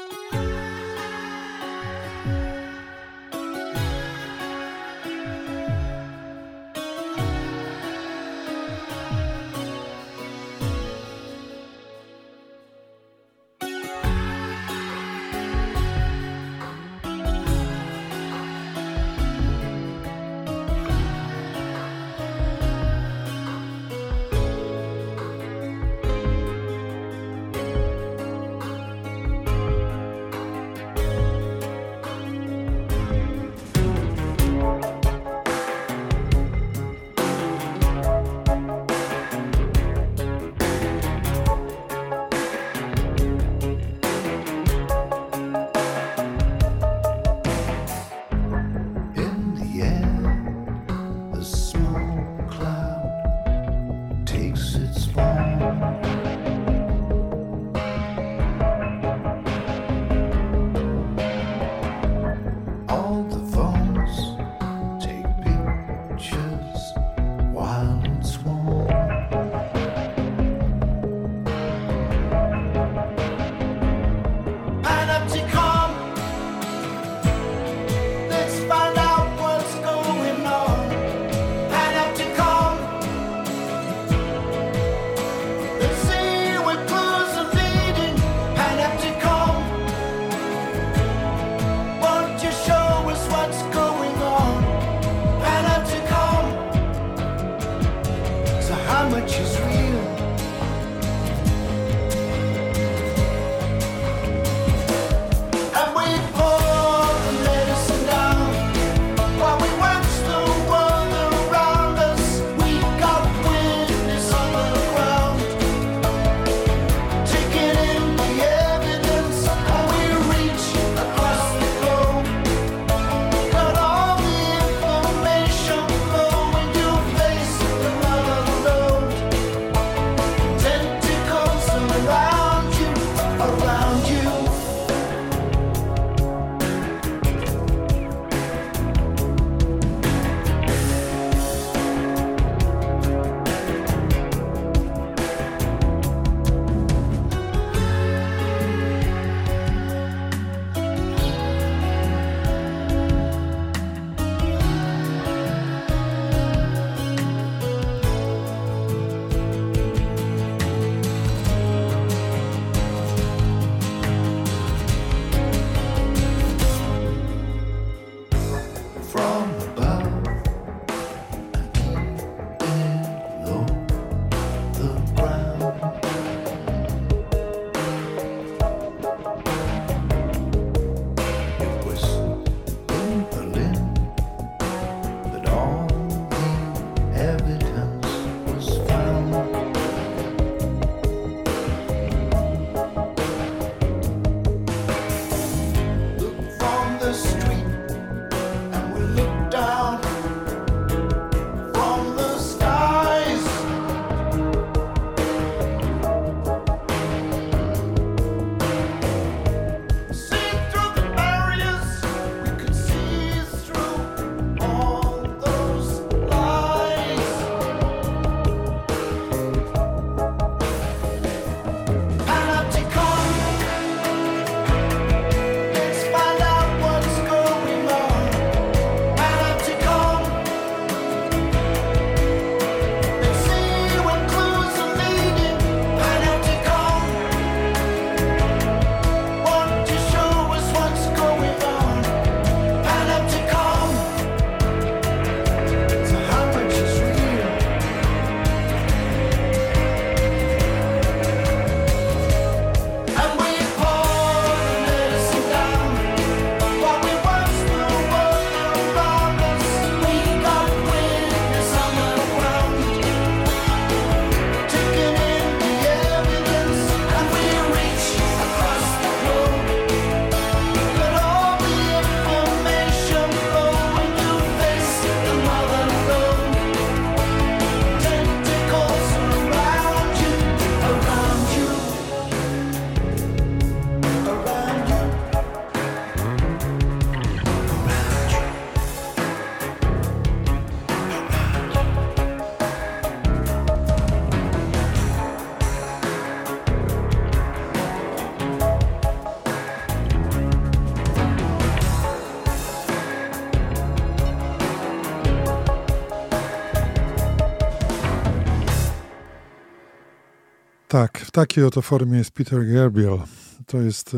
[311.29, 313.19] W takiej oto formie jest Peter Gabriel.
[313.65, 314.15] To jest,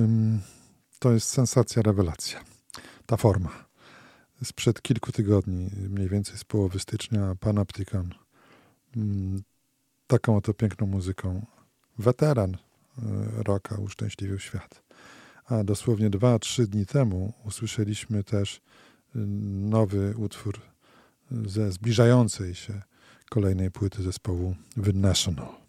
[1.00, 2.44] to jest sensacja, rewelacja.
[3.06, 3.66] Ta forma.
[4.44, 8.10] Sprzed kilku tygodni, mniej więcej z połowy stycznia, Panopticon.
[10.08, 11.46] Taką oto piękną muzyką.
[11.98, 12.58] Weteran y,
[13.44, 14.84] rocka uszczęśliwił świat.
[15.46, 18.60] A dosłownie dwa, trzy dni temu usłyszeliśmy też y,
[19.70, 20.62] nowy utwór
[21.32, 22.82] ze zbliżającej się
[23.30, 25.61] kolejnej płyty zespołu The National.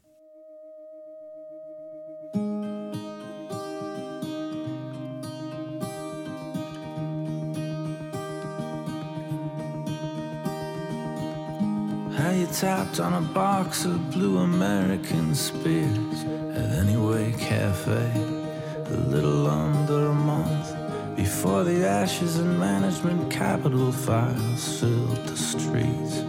[12.62, 16.22] Tapped on a box of blue American spears
[16.54, 18.12] at Anyway Cafe
[18.86, 26.20] a little under a month before the ashes and management capital files filled the streets.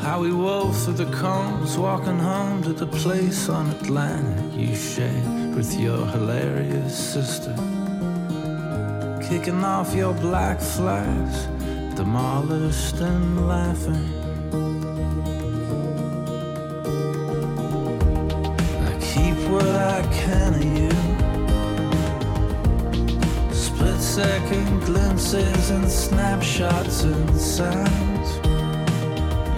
[0.00, 5.56] How we wove through the cones, walking home to the place on Atlantic you shared
[5.56, 7.56] with your hilarious sister
[9.30, 11.46] kicking off your black flags,
[12.00, 14.08] demolished and laughing.
[18.88, 20.94] I keep what I can of you.
[23.52, 28.28] Split second glimpses and snapshots and sounds.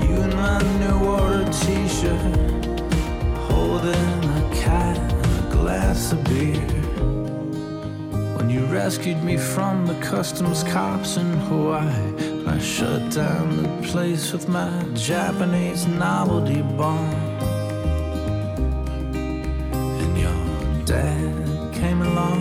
[0.02, 2.80] You in my new order t shirt,
[3.50, 6.66] holding a cat and a glass of beer.
[8.36, 12.31] When you rescued me from the customs cops in Hawaii,
[12.62, 17.12] shut down the place with my Japanese novelty bomb.
[20.02, 22.40] And your dad came along.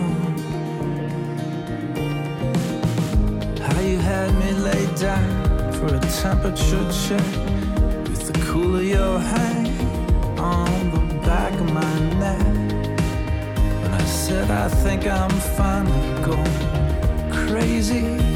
[3.58, 7.30] How you had me laid down for a temperature check
[8.08, 12.46] with the cool of your hand on the back of my neck.
[13.82, 18.31] When I said I think I'm finally going crazy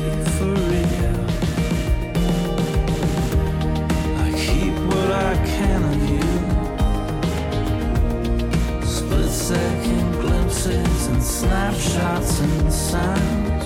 [11.41, 13.65] snapshots and sounds.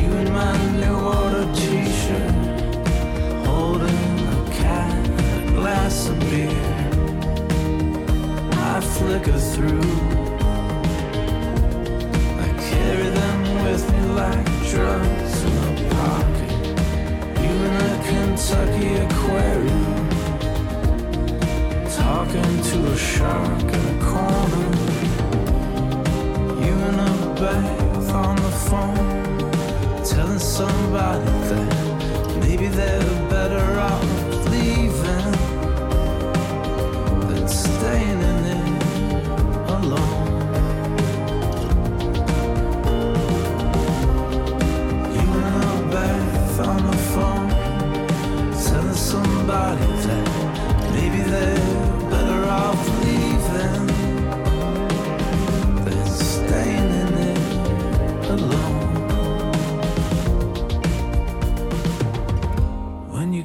[0.00, 2.34] You in my new order t-shirt,
[3.46, 5.04] holding a cat
[5.36, 6.66] a glass of beer.
[8.72, 9.92] I flicker through.
[12.44, 16.52] I carry them with me like drugs in a pocket.
[17.42, 20.08] You in a Kentucky aquarium,
[22.02, 24.81] talking to a shark in a corner.
[27.42, 29.50] On the phone,
[30.04, 34.21] telling somebody that maybe they're better off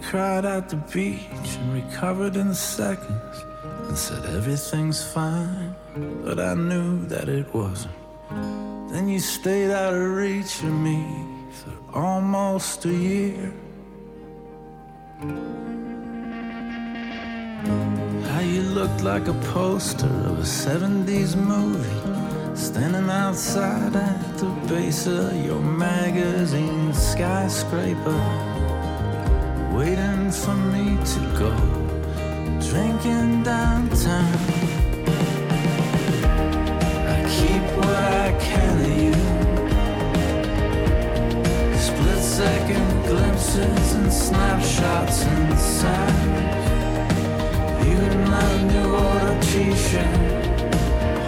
[0.08, 3.44] cried at the beach and recovered in seconds
[3.90, 5.76] and said everything's fine,
[6.24, 7.94] but I knew that it wasn't.
[8.90, 11.04] Then you stayed out of reach of me
[11.52, 13.54] for almost a year.
[18.32, 25.06] How you looked like a poster of a 70s movie, standing outside at the base
[25.06, 28.47] of your magazine skyscraper,
[29.88, 31.52] waiting for me to go
[32.70, 34.38] drinking downtown.
[37.14, 39.18] I keep what I can of you.
[41.86, 46.18] Split second glimpses and snapshots and.
[47.86, 50.18] You in my new order t-shirt,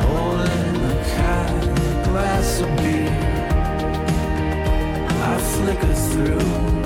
[0.03, 0.97] holding a
[2.07, 3.15] glass of beer.
[5.29, 6.78] I flicker through.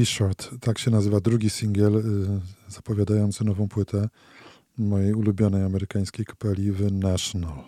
[0.00, 2.02] T-shirt, tak się nazywa drugi singiel y,
[2.68, 4.08] zapowiadający nową płytę
[4.78, 7.64] mojej ulubionej amerykańskiej kapeli The National.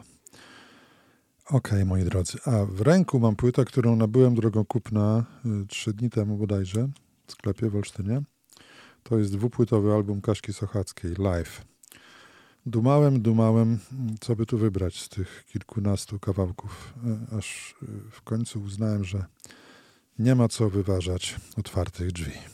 [1.51, 6.11] Okej, moi drodzy, a w ręku mam płytę, którą nabyłem drogą kupna y, trzy dni
[6.11, 6.89] temu bodajże
[7.27, 8.23] w sklepie w Olsztynie.
[9.03, 11.65] To jest dwupłytowy album Kaśki Sochackiej, Live.
[12.67, 13.79] Dumałem, dumałem,
[14.21, 16.95] co by tu wybrać z tych kilkunastu kawałków,
[17.33, 17.75] y, aż
[18.11, 19.25] w końcu uznałem, że
[20.19, 22.52] nie ma co wyważać otwartych drzwi.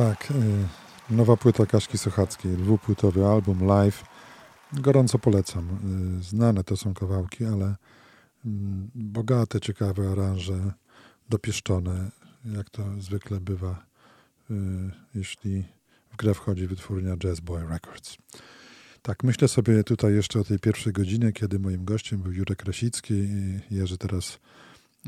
[0.00, 0.34] Tak, y,
[1.10, 4.04] nowa płyta Kaszki Sochackiej, dwupłytowy album live.
[4.72, 5.68] Gorąco polecam.
[6.20, 7.76] Y, Znane to są kawałki, ale
[8.44, 10.72] mm, bogate, ciekawe aranże,
[11.28, 12.10] dopieszczone,
[12.44, 13.86] jak to zwykle bywa,
[14.50, 14.54] y,
[15.14, 15.64] jeśli
[16.10, 18.16] w grę wchodzi wytwórnia Jazz Boy Records.
[19.02, 23.28] Tak, myślę sobie tutaj jeszcze o tej pierwszej godzinie, kiedy moim gościem był Jurek Rasicki.
[23.70, 24.38] Jerzy teraz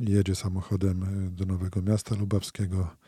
[0.00, 3.01] jedzie samochodem do Nowego Miasta Lubawskiego.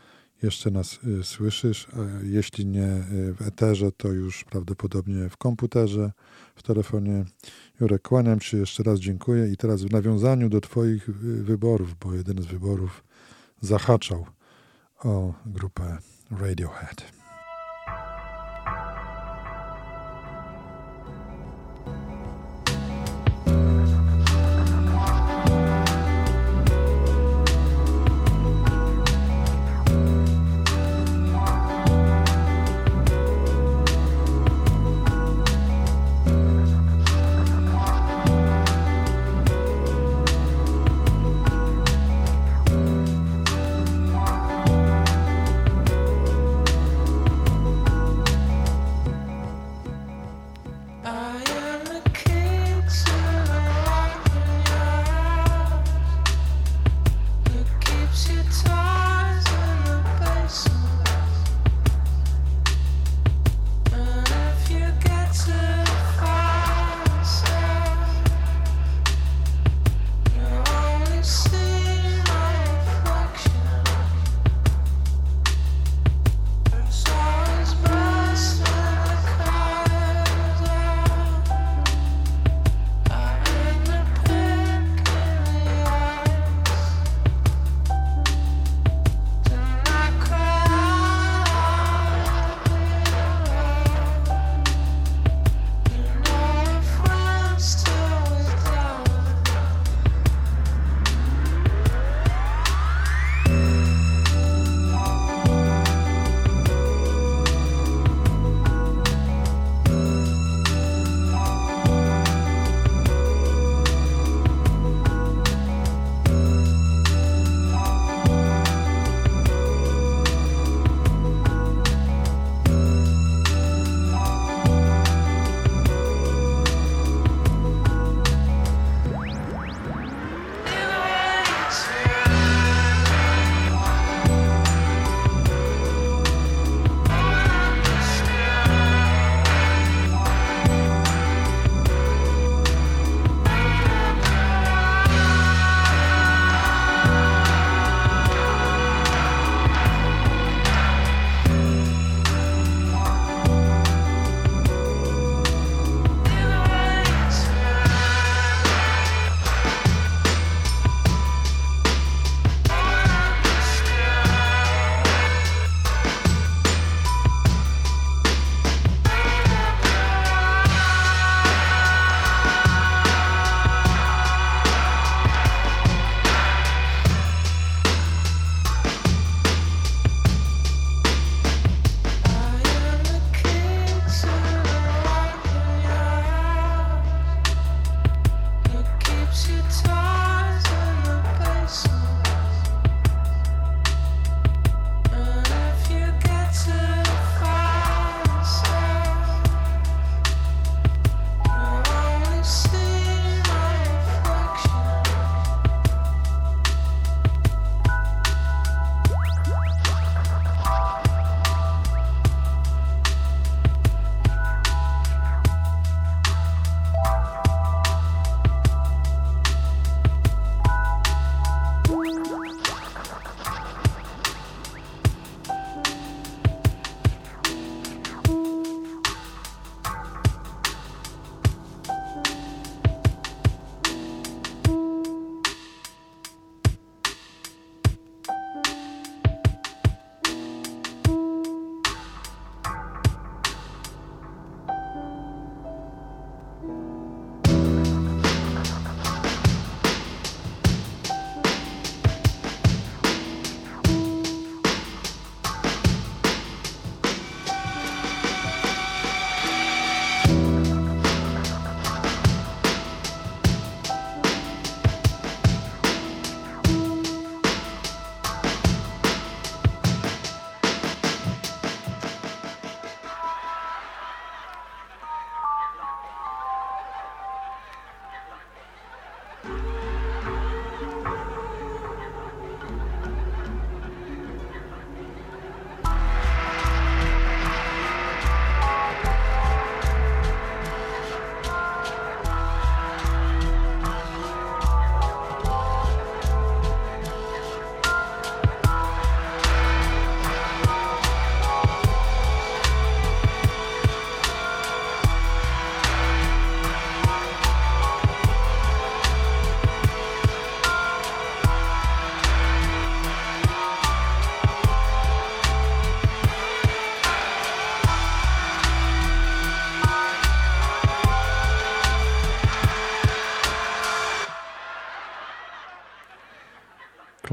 [0.44, 6.12] Jeszcze nas y, słyszysz, a jeśli nie y, w eterze, to już prawdopodobnie w komputerze,
[6.54, 7.24] w telefonie.
[7.80, 11.12] Jurek, kłaniam się, jeszcze raz dziękuję i teraz w nawiązaniu do Twoich y,
[11.42, 13.04] wyborów, bo jeden z wyborów
[13.60, 14.26] zahaczał
[15.04, 15.98] o grupę
[16.30, 17.13] Radiohead.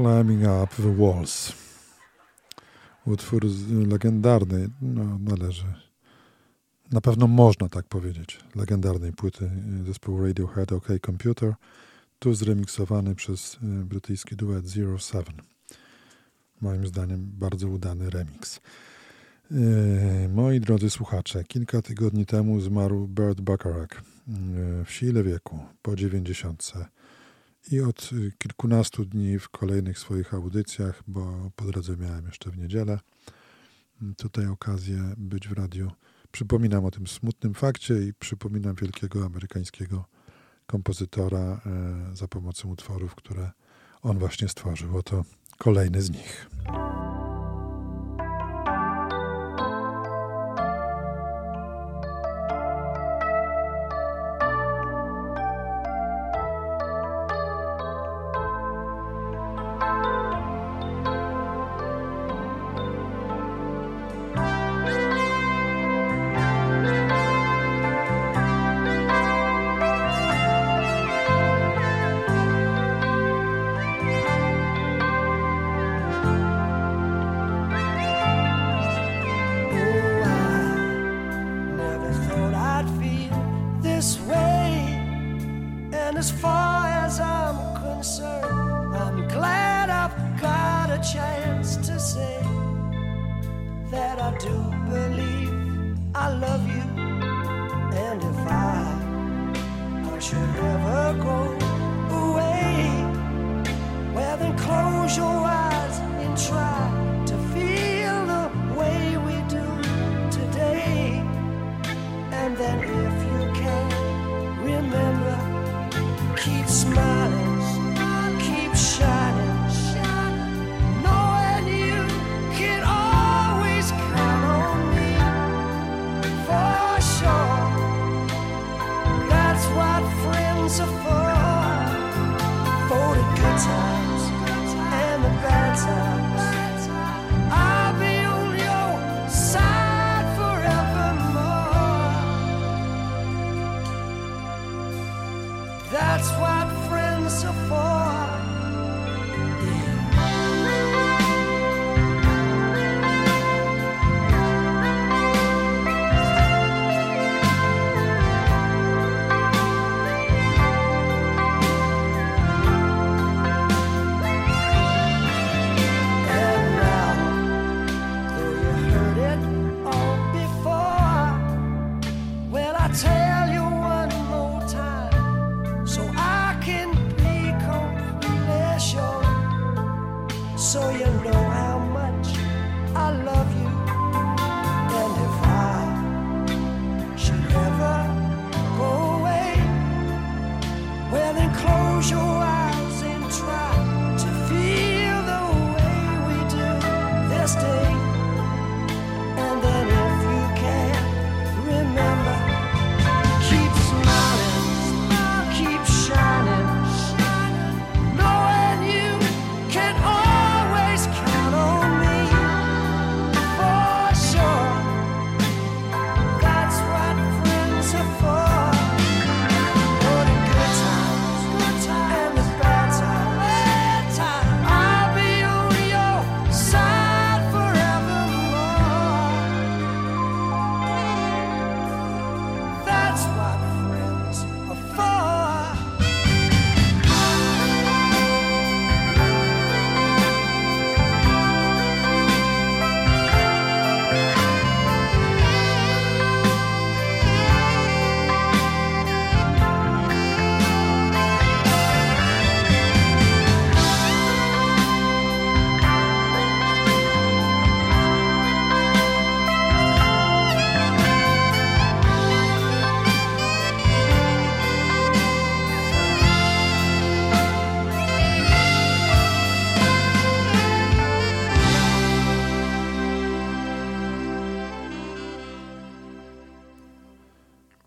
[0.02, 1.52] Climbing Up the Walls.
[3.06, 3.46] Utwór
[3.88, 5.74] legendarny, no należy.
[6.92, 8.40] Na pewno można tak powiedzieć.
[8.54, 9.50] Legendarnej płyty
[9.80, 11.54] y, zespołu Radiohead OK Computer.
[12.18, 15.34] Tu zremiksowany przez y, brytyjski duet Zero Seven.
[16.60, 18.60] Moim zdaniem bardzo udany remix.
[19.50, 24.02] Yy, Moi drodzy słuchacze, kilka tygodni temu zmarł Bert Bacharach
[24.84, 26.72] w sile wieku, po 90.
[27.70, 32.58] I od y, kilkunastu dni w kolejnych swoich audycjach, bo po drodze miałem jeszcze w
[32.58, 32.98] niedzielę
[34.02, 35.90] mm, tutaj okazję być w radiu.
[36.32, 40.04] Przypominam o tym smutnym fakcie i przypominam wielkiego amerykańskiego
[40.66, 43.50] kompozytora e, za pomocą utworów, które
[44.02, 44.96] on właśnie stworzył.
[44.96, 45.24] Oto
[45.58, 46.50] kolejny z nich.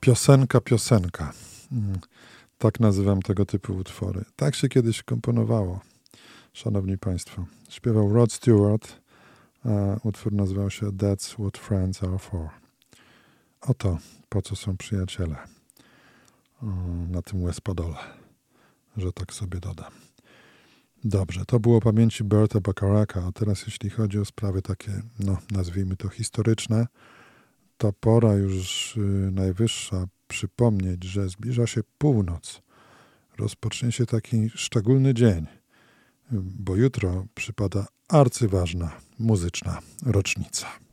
[0.06, 1.34] Piosenka, piosenka.
[1.72, 2.00] Mm,
[2.58, 4.26] tak nazywam tego typu utwory.
[4.36, 5.80] Tak się kiedyś komponowało,
[6.54, 7.46] szanowni państwo.
[7.70, 9.02] Śpiewał Rod Stewart,
[9.64, 9.70] a
[10.04, 12.50] utwór nazywał się That's What Friends Are For.
[13.62, 13.98] Oto
[14.30, 15.36] po co są przyjaciele.
[17.10, 17.98] Na tym Westpadole,
[18.98, 19.92] że tak sobie dodam.
[21.04, 25.98] Dobrze, to było pamięci Berta Bacharaka, a teraz jeśli chodzi o sprawy takie, no nazwijmy
[25.98, 26.88] to historyczne,
[27.78, 29.00] ta pora już y,
[29.32, 32.62] najwyższa przypomnieć, że zbliża się północ.
[33.38, 35.46] Rozpocznie się taki szczególny dzień,
[36.32, 40.85] bo jutro przypada arcyważna muzyczna rocznica.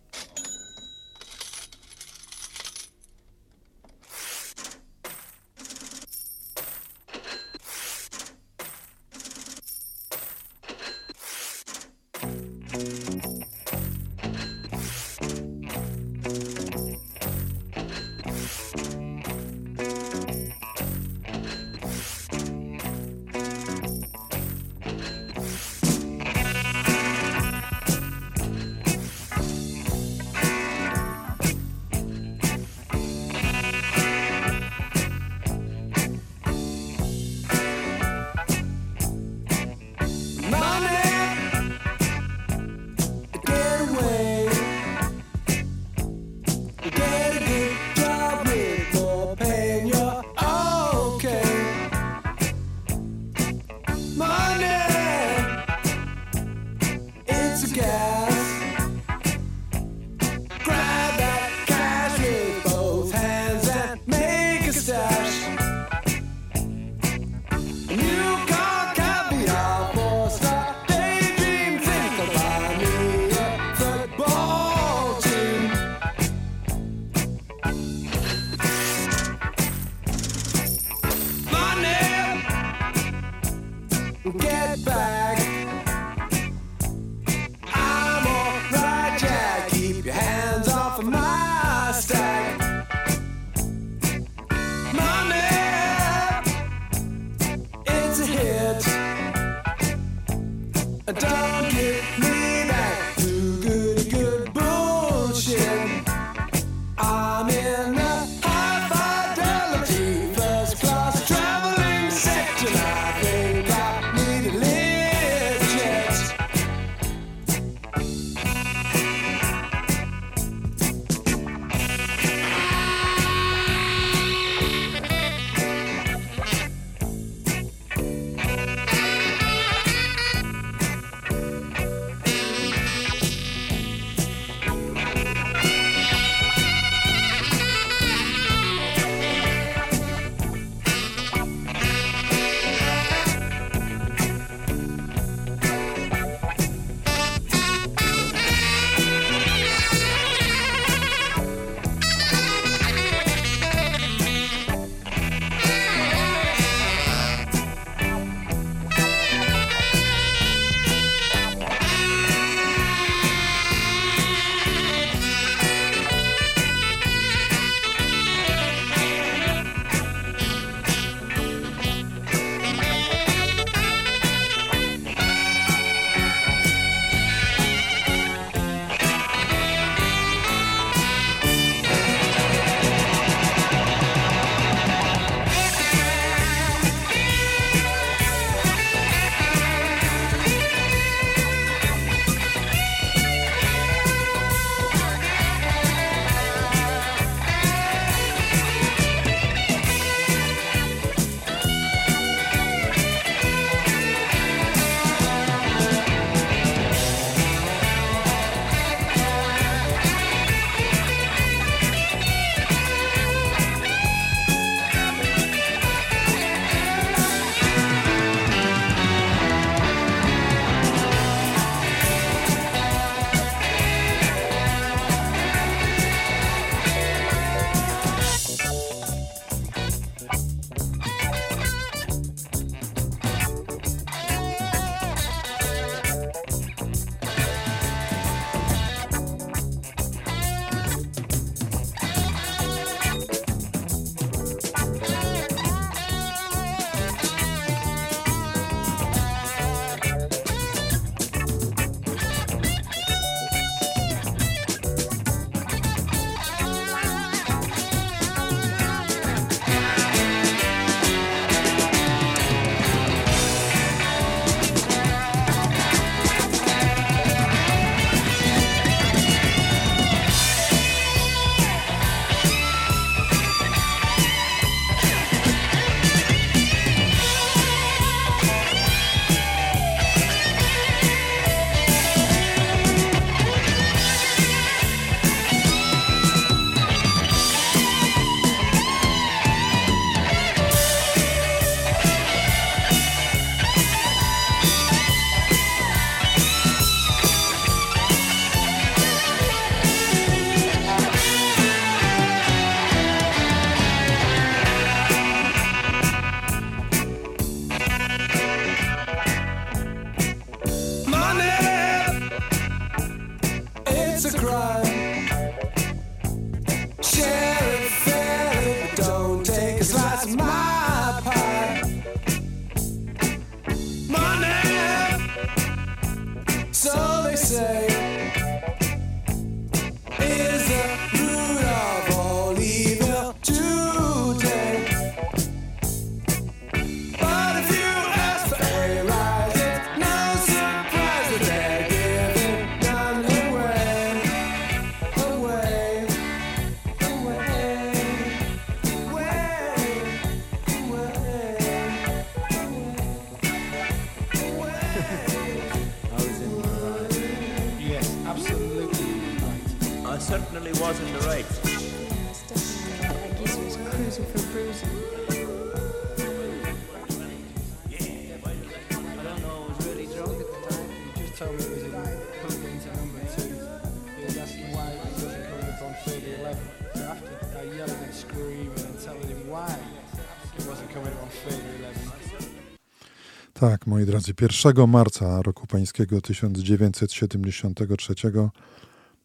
[384.12, 384.34] Drodzy,
[384.64, 388.14] 1 marca roku pańskiego 1973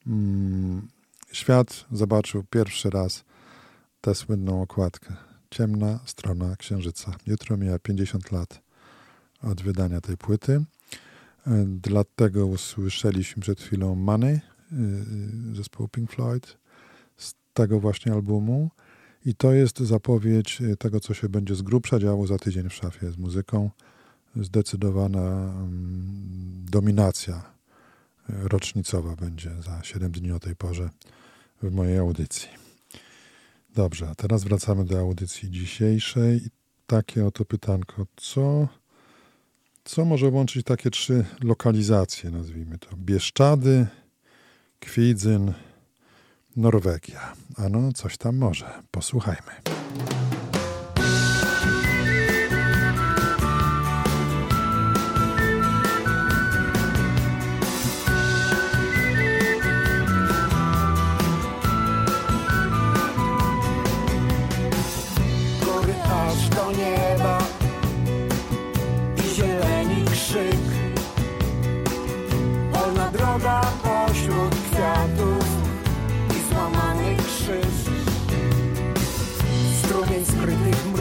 [0.07, 0.88] mm,
[1.31, 3.23] świat zobaczył pierwszy raz
[4.01, 5.15] tę słynną okładkę.
[5.49, 7.15] Ciemna strona księżyca.
[7.26, 8.61] Jutro mija 50 lat
[9.41, 10.53] od wydania tej płyty.
[11.47, 14.39] E, Dlatego usłyszeliśmy przed chwilą Money y,
[15.55, 16.57] zespołu Pink Floyd
[17.18, 18.69] z tego właśnie albumu.
[19.26, 22.73] I to jest zapowiedź y, tego, co się będzie z grubsza działo za tydzień w
[22.73, 23.69] szafie z muzyką
[24.41, 27.41] zdecydowana mm, dominacja
[28.30, 30.89] rocznicowa będzie za 7 dni o tej porze
[31.64, 32.47] w mojej audycji.
[33.76, 36.41] Dobrze, a teraz wracamy do audycji dzisiejszej.
[36.88, 38.68] Takie oto pytanko, co,
[39.84, 42.97] co może łączyć takie trzy lokalizacje, nazwijmy to?
[42.97, 43.88] Bieszczady,
[44.80, 45.53] Kwidzyn,
[46.55, 47.34] Norwegia.
[47.55, 48.84] Ano, coś tam może.
[48.91, 49.51] Posłuchajmy.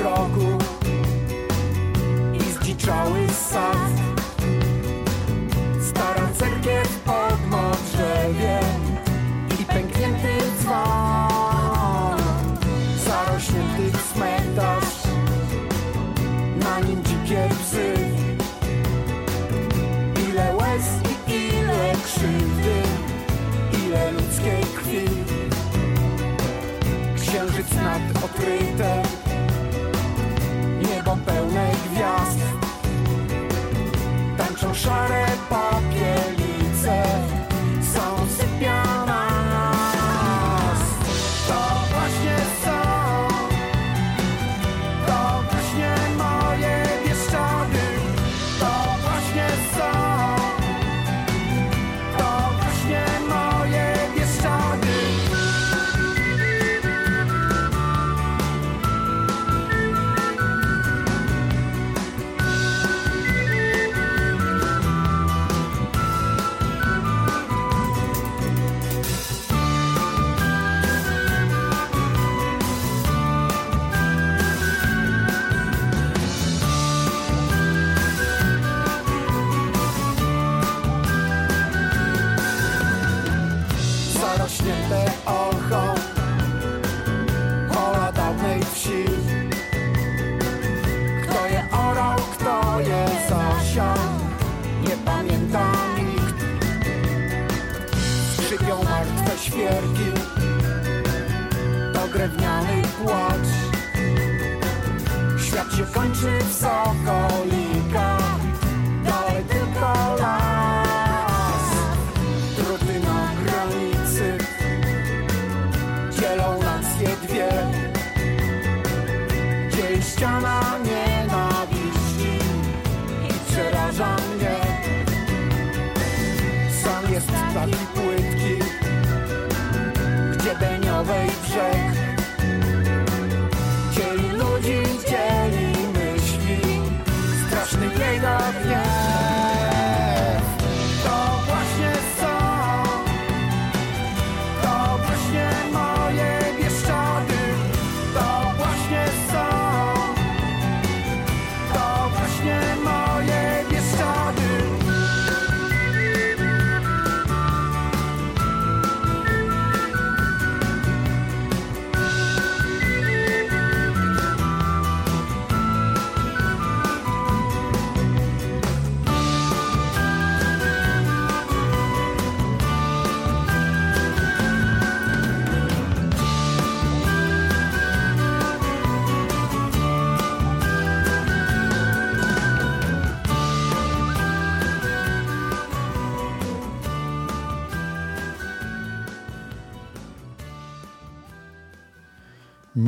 [0.07, 0.59] Mroku
[2.35, 3.91] i zdziczały sad.
[5.89, 8.61] Stara cerkiew pod modrzewie
[9.61, 10.29] i pęknięty
[10.61, 12.19] dzwon.
[13.07, 15.03] Zarośnięty cmentarz
[16.65, 17.95] Na nim dzikie psy.
[20.29, 20.87] Ile łez
[21.29, 22.83] i ile krzywdy
[23.87, 25.05] Ile ludzkiej krwi.
[27.17, 29.06] Księżyc nad okryte
[34.87, 35.26] try to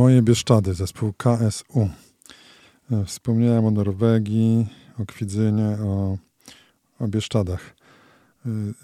[0.09, 1.89] Moje Bieszczady, zespół KSU.
[2.91, 4.67] E, Wspomniałem o Norwegii,
[4.99, 6.19] o Kwidzynie, o,
[6.99, 7.75] o Bieszczadach.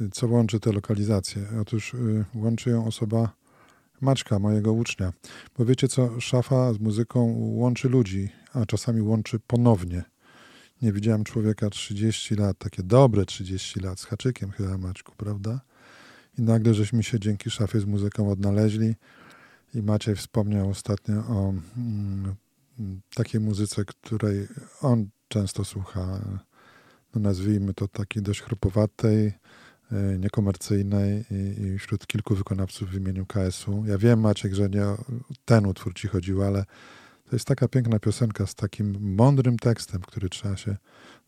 [0.00, 1.42] Y, Co łączy te lokalizacje?
[1.60, 1.96] Otóż
[2.34, 3.32] łączy ją osoba
[4.00, 5.12] Maćka, mojego ucznia.
[5.58, 10.02] Bo wiecie co, szafa z muzyką łączy ludzi, a czasami łączy ponownie.
[10.82, 15.60] Nie widziałem człowieka 30 lat, takie dobre 30 lat, z haczykiem chyba Maćku, prawda?
[16.38, 18.94] I nagle żeśmy się dzięki szafie z muzyką odnaleźli
[19.74, 22.34] i Maciej wspomniał ostatnio o mm,
[23.14, 24.48] takiej muzyce, której
[24.80, 26.20] on często słucha,
[27.14, 29.32] no nazwijmy to takiej dość chropowatej,
[29.92, 33.84] e, niekomercyjnej i, i wśród kilku wykonawców w imieniu KSU.
[33.86, 34.98] Ja wiem, Maciek, że nie o
[35.44, 36.64] ten utwór ci chodziło, ale
[37.24, 40.76] to jest taka piękna piosenka z takim mądrym tekstem, który trzeba się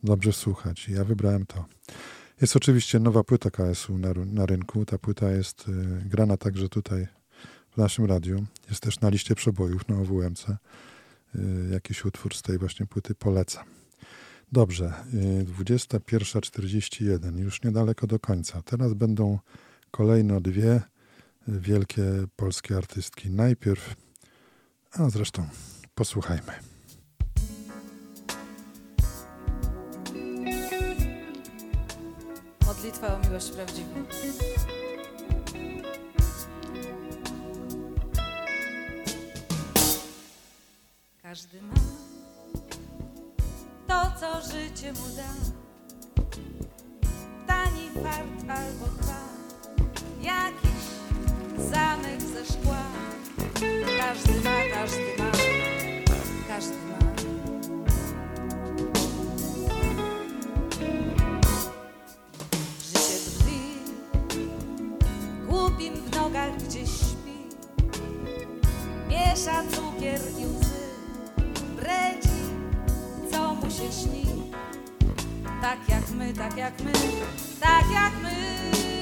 [0.02, 0.89] dobrze słuchać.
[0.89, 1.64] I ja wybrałem to.
[2.40, 4.85] Jest oczywiście nowa płyta KSU na, na rynku.
[4.85, 5.73] Ta płyta jest y,
[6.09, 7.06] grana także tutaj
[7.77, 8.47] w naszym radiu.
[8.69, 10.48] Jest też na liście przebojów na OWMC.
[10.48, 10.59] Y,
[11.73, 13.65] jakiś utwór z tej właśnie płyty polecam.
[14.53, 18.62] Dobrze, y, 21.41, już niedaleko do końca.
[18.62, 19.39] Teraz będą
[19.90, 20.82] kolejno dwie y,
[21.47, 22.05] wielkie
[22.36, 23.31] polskie artystki.
[23.31, 23.94] Najpierw,
[24.93, 25.48] a zresztą
[25.94, 26.53] posłuchajmy.
[32.66, 34.05] Modlitwa o miłość prawdziwą.
[44.87, 45.29] Życie mu da.
[47.47, 49.21] Tani fart albo dwa.
[50.23, 50.85] Jakiś
[51.71, 52.83] zamek ze szkła.
[53.99, 55.31] Każdy ma, każdy ma,
[56.49, 56.86] każdy
[75.67, 76.93] Tak jak my, tak jak my,
[77.61, 78.95] tak jak my.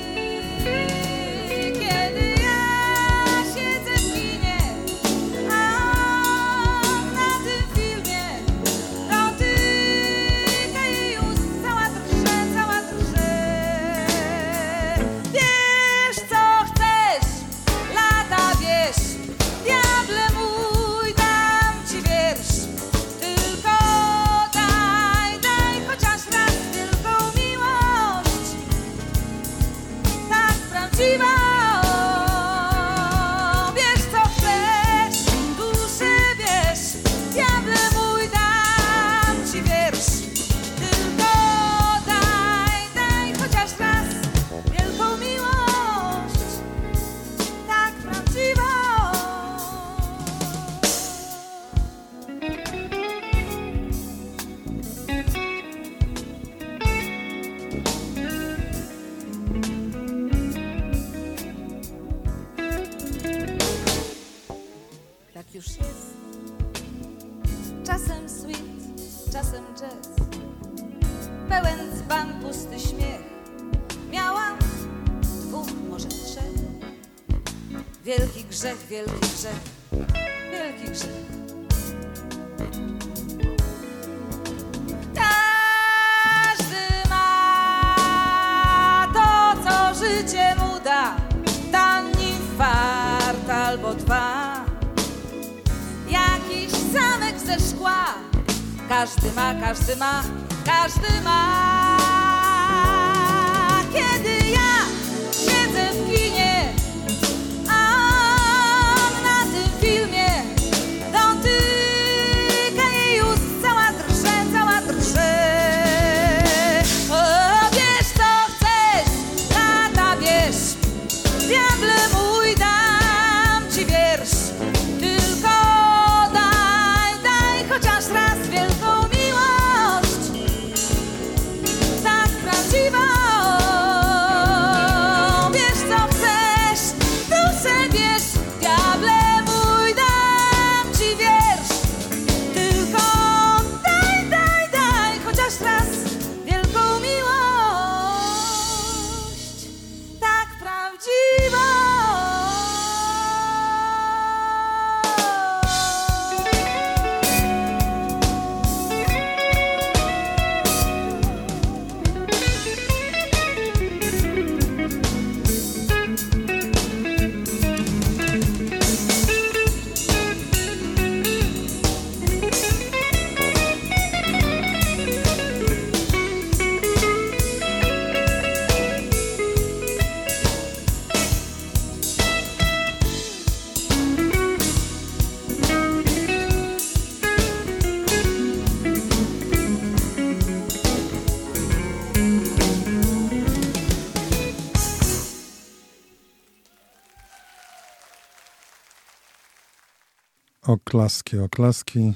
[200.95, 202.13] Oklaski, oklaski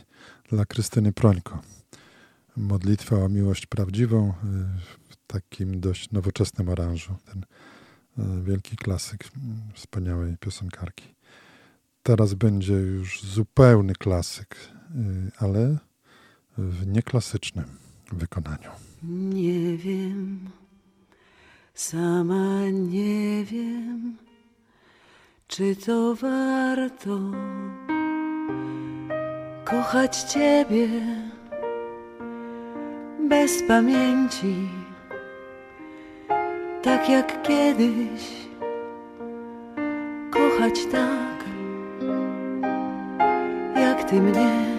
[0.51, 1.59] dla Krystyny Prońko.
[2.57, 4.33] Modlitwa o miłość prawdziwą y,
[5.09, 7.15] w takim dość nowoczesnym aranżu.
[7.25, 7.45] Ten
[8.19, 11.15] y, wielki klasyk mm, wspaniałej piosenkarki.
[12.03, 15.79] Teraz będzie już zupełny klasyk, y, ale
[16.59, 17.67] w nieklasycznym
[18.13, 18.71] wykonaniu.
[19.03, 20.51] Nie wiem,
[21.75, 24.17] sama nie wiem,
[25.49, 27.21] czy to warto
[29.71, 30.89] kochać Ciebie
[33.29, 34.69] bez pamięci,
[36.83, 38.49] tak jak kiedyś,
[40.31, 41.45] kochać tak,
[43.77, 44.79] jak Ty mnie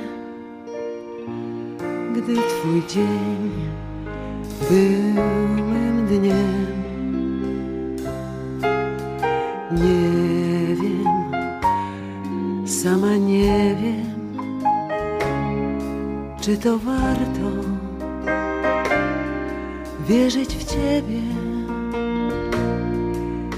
[2.13, 3.51] gdy Twój dzień
[4.69, 5.23] był
[5.65, 6.79] mym dniem.
[9.71, 11.31] Nie wiem,
[12.67, 13.98] sama nie wiem,
[16.49, 17.49] czy to warto
[20.07, 21.21] wierzyć w Ciebie.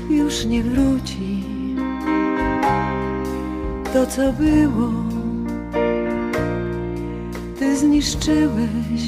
[0.09, 1.43] Już nie wróci
[3.93, 4.91] to, co było
[7.59, 9.03] ty zniszczyłeś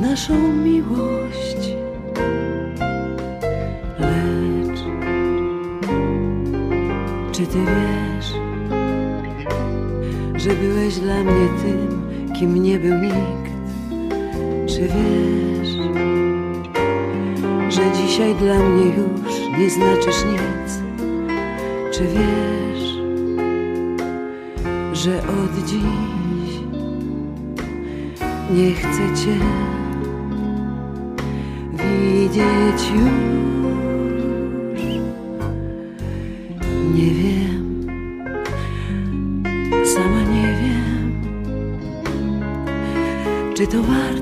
[0.00, 1.76] naszą miłość.
[3.98, 4.80] Lecz
[7.32, 8.07] czy ty wiesz,
[10.48, 12.08] że byłeś dla mnie tym,
[12.38, 13.52] kim nie był nikt?
[14.66, 15.68] Czy wiesz,
[17.68, 20.82] że dzisiaj dla mnie już nie znaczysz nic?
[21.92, 22.94] Czy wiesz,
[24.92, 26.60] że od dziś
[28.50, 29.38] nie chcę Cię
[31.72, 33.87] widzieć już.
[43.70, 44.17] Czy to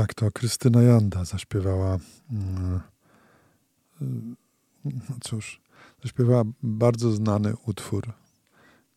[0.00, 1.98] Tak, to Krystyna Janda zaśpiewała.
[4.84, 5.60] No cóż,
[6.02, 8.12] zaśpiewała bardzo znany utwór.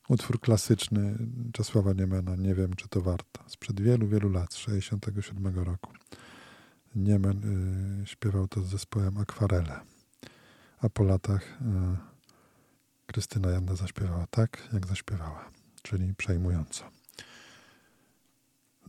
[0.10, 1.18] Utwór klasyczny
[1.53, 2.36] Czesława Niemena.
[2.36, 3.44] Nie wiem, czy to warto.
[3.48, 5.91] Sprzed wielu, wielu lat, z 67 roku.
[6.95, 7.44] Niemen
[8.03, 9.80] y, śpiewał to z zespołem Akwarele.
[10.80, 11.65] A po latach y,
[13.06, 15.49] Krystyna Janda zaśpiewała tak, jak zaśpiewała,
[15.82, 16.97] czyli przejmująco.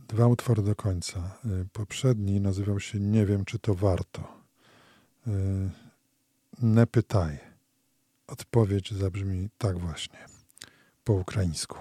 [0.09, 1.19] Dwa utwory do końca.
[1.45, 4.21] Y, Poprzedni nazywał się Nie wiem, czy to warto.
[5.27, 5.31] Y,
[6.61, 7.39] Nie pytaj.
[8.27, 10.19] Odpowiedź zabrzmi tak właśnie,
[11.03, 11.77] po ukraińsku.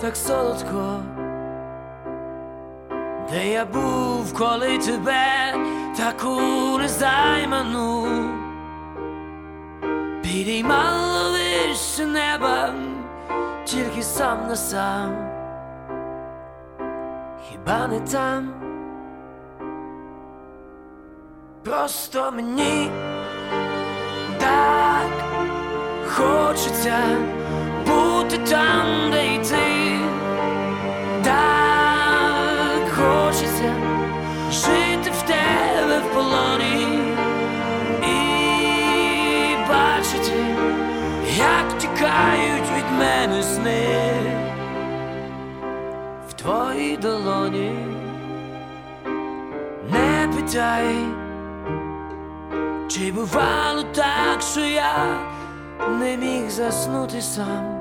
[0.00, 1.00] Так солодко,
[3.30, 5.54] де я був, коли тебе
[5.96, 6.40] таку
[6.78, 8.06] незайману.
[10.22, 12.74] Підіймало вище неба,
[13.64, 15.16] тільки сам на сам,
[17.48, 18.50] хіба не там?
[21.64, 22.90] Просто мені
[24.38, 25.10] так
[26.08, 26.98] хочеться
[27.86, 29.38] бути там, де й
[41.78, 43.86] тікають від мене сни
[46.28, 47.72] в твоїй долоні.
[49.90, 50.96] Не питай.
[52.88, 55.20] Чи бувало так, що я
[56.00, 57.78] не міг заснути сам?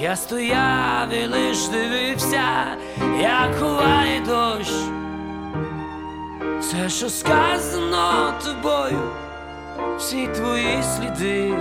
[0.00, 2.44] Я стояв і лиш дивився,
[3.20, 4.72] як ховає дощ.
[6.60, 9.00] Все, що сказано тобою,
[9.98, 11.54] всі твої сліди,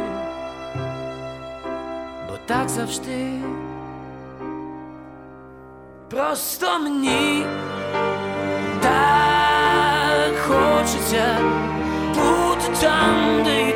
[2.45, 3.31] так завжди.
[6.09, 7.45] Просто мені
[8.81, 11.37] так хочеться
[12.15, 13.71] бути там, де й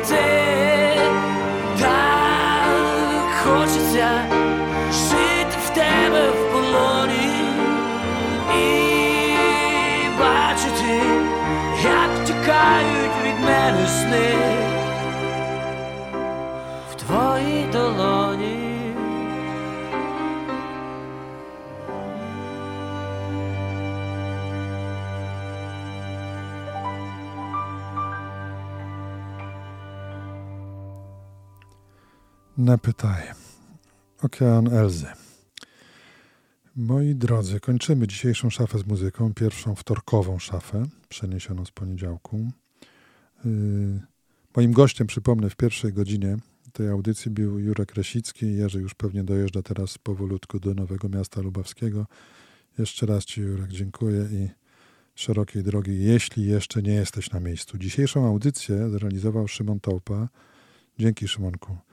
[32.60, 33.22] Nie pytaj.
[34.22, 35.06] Okean Elzy.
[36.76, 42.50] Moi drodzy, kończymy dzisiejszą szafę z muzyką, pierwszą wtorkową szafę, przeniesioną z poniedziałku.
[43.44, 44.00] Yy,
[44.56, 46.36] moim gościem, przypomnę, w pierwszej godzinie
[46.72, 48.56] tej audycji był Jurek Resicki.
[48.56, 52.06] Jerzy już pewnie dojeżdża teraz powolutku do Nowego Miasta Lubawskiego.
[52.78, 54.48] Jeszcze raz Ci, Jurek, dziękuję i
[55.14, 57.78] szerokiej drogi, jeśli jeszcze nie jesteś na miejscu.
[57.78, 60.28] Dzisiejszą audycję zrealizował Szymon Tołpa.
[60.98, 61.89] Dzięki, Szymonku.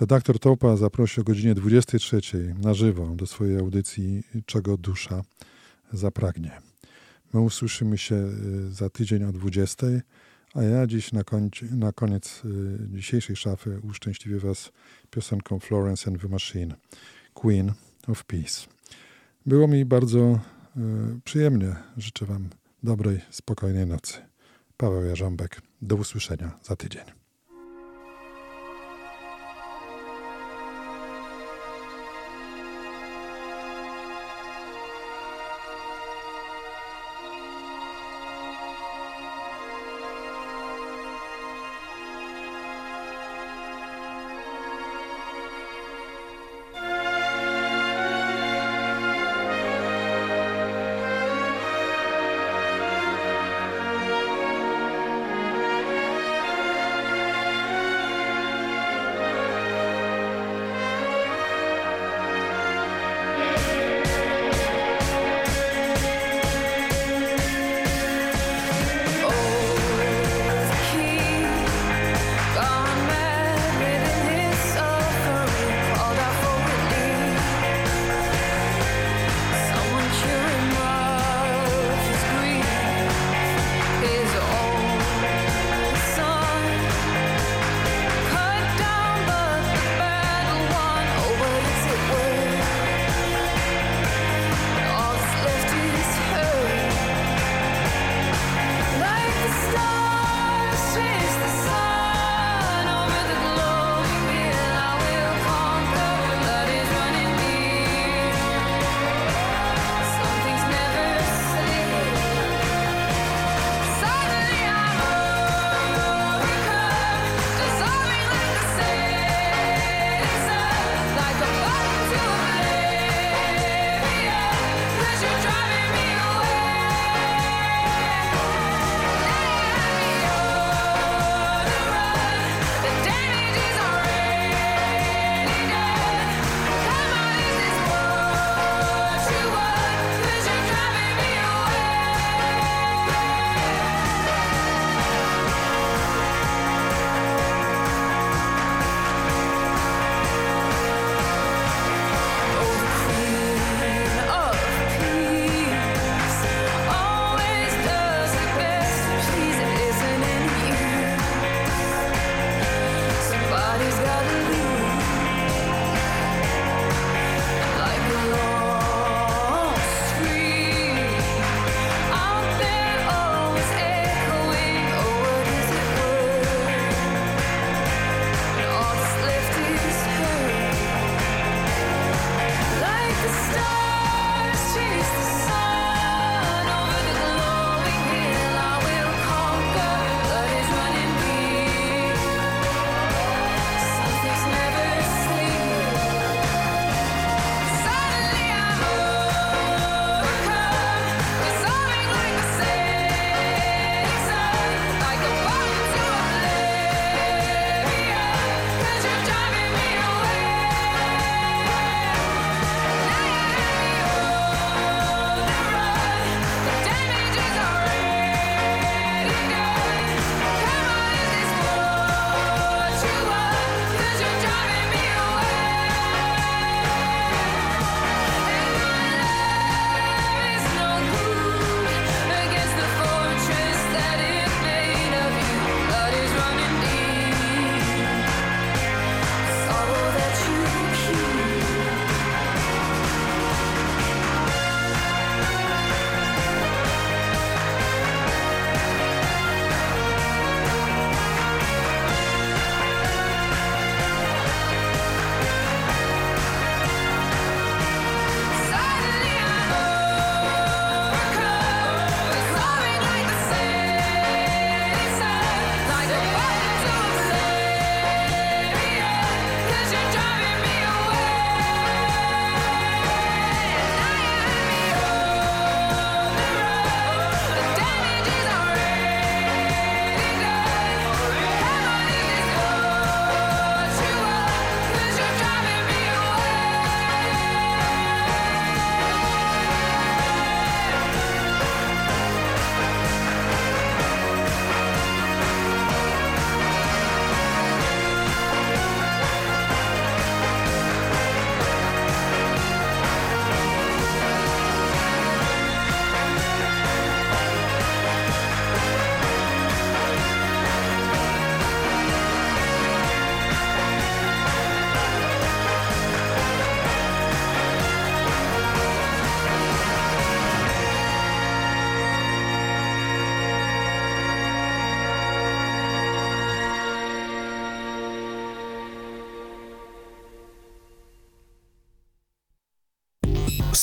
[0.00, 5.22] Redaktor Tołpa zaprosił o godzinie 23 na żywo do swojej audycji Czego dusza
[5.92, 6.60] zapragnie.
[7.34, 9.86] My usłyszymy się y, za tydzień o 20,
[10.54, 11.22] a ja dziś na,
[11.70, 14.72] na koniec y, dzisiejszej szafy uszczęśliwię Was
[15.10, 16.74] piosenką Florence and the Machine,
[17.34, 17.72] Queen
[18.08, 18.66] of Peace.
[19.46, 20.40] Było mi bardzo
[20.76, 20.80] y,
[21.24, 21.76] przyjemnie.
[21.96, 22.48] Życzę Wam
[22.82, 24.14] dobrej, spokojnej nocy.
[24.76, 25.62] Paweł Jarząbek.
[25.82, 27.19] Do usłyszenia za tydzień.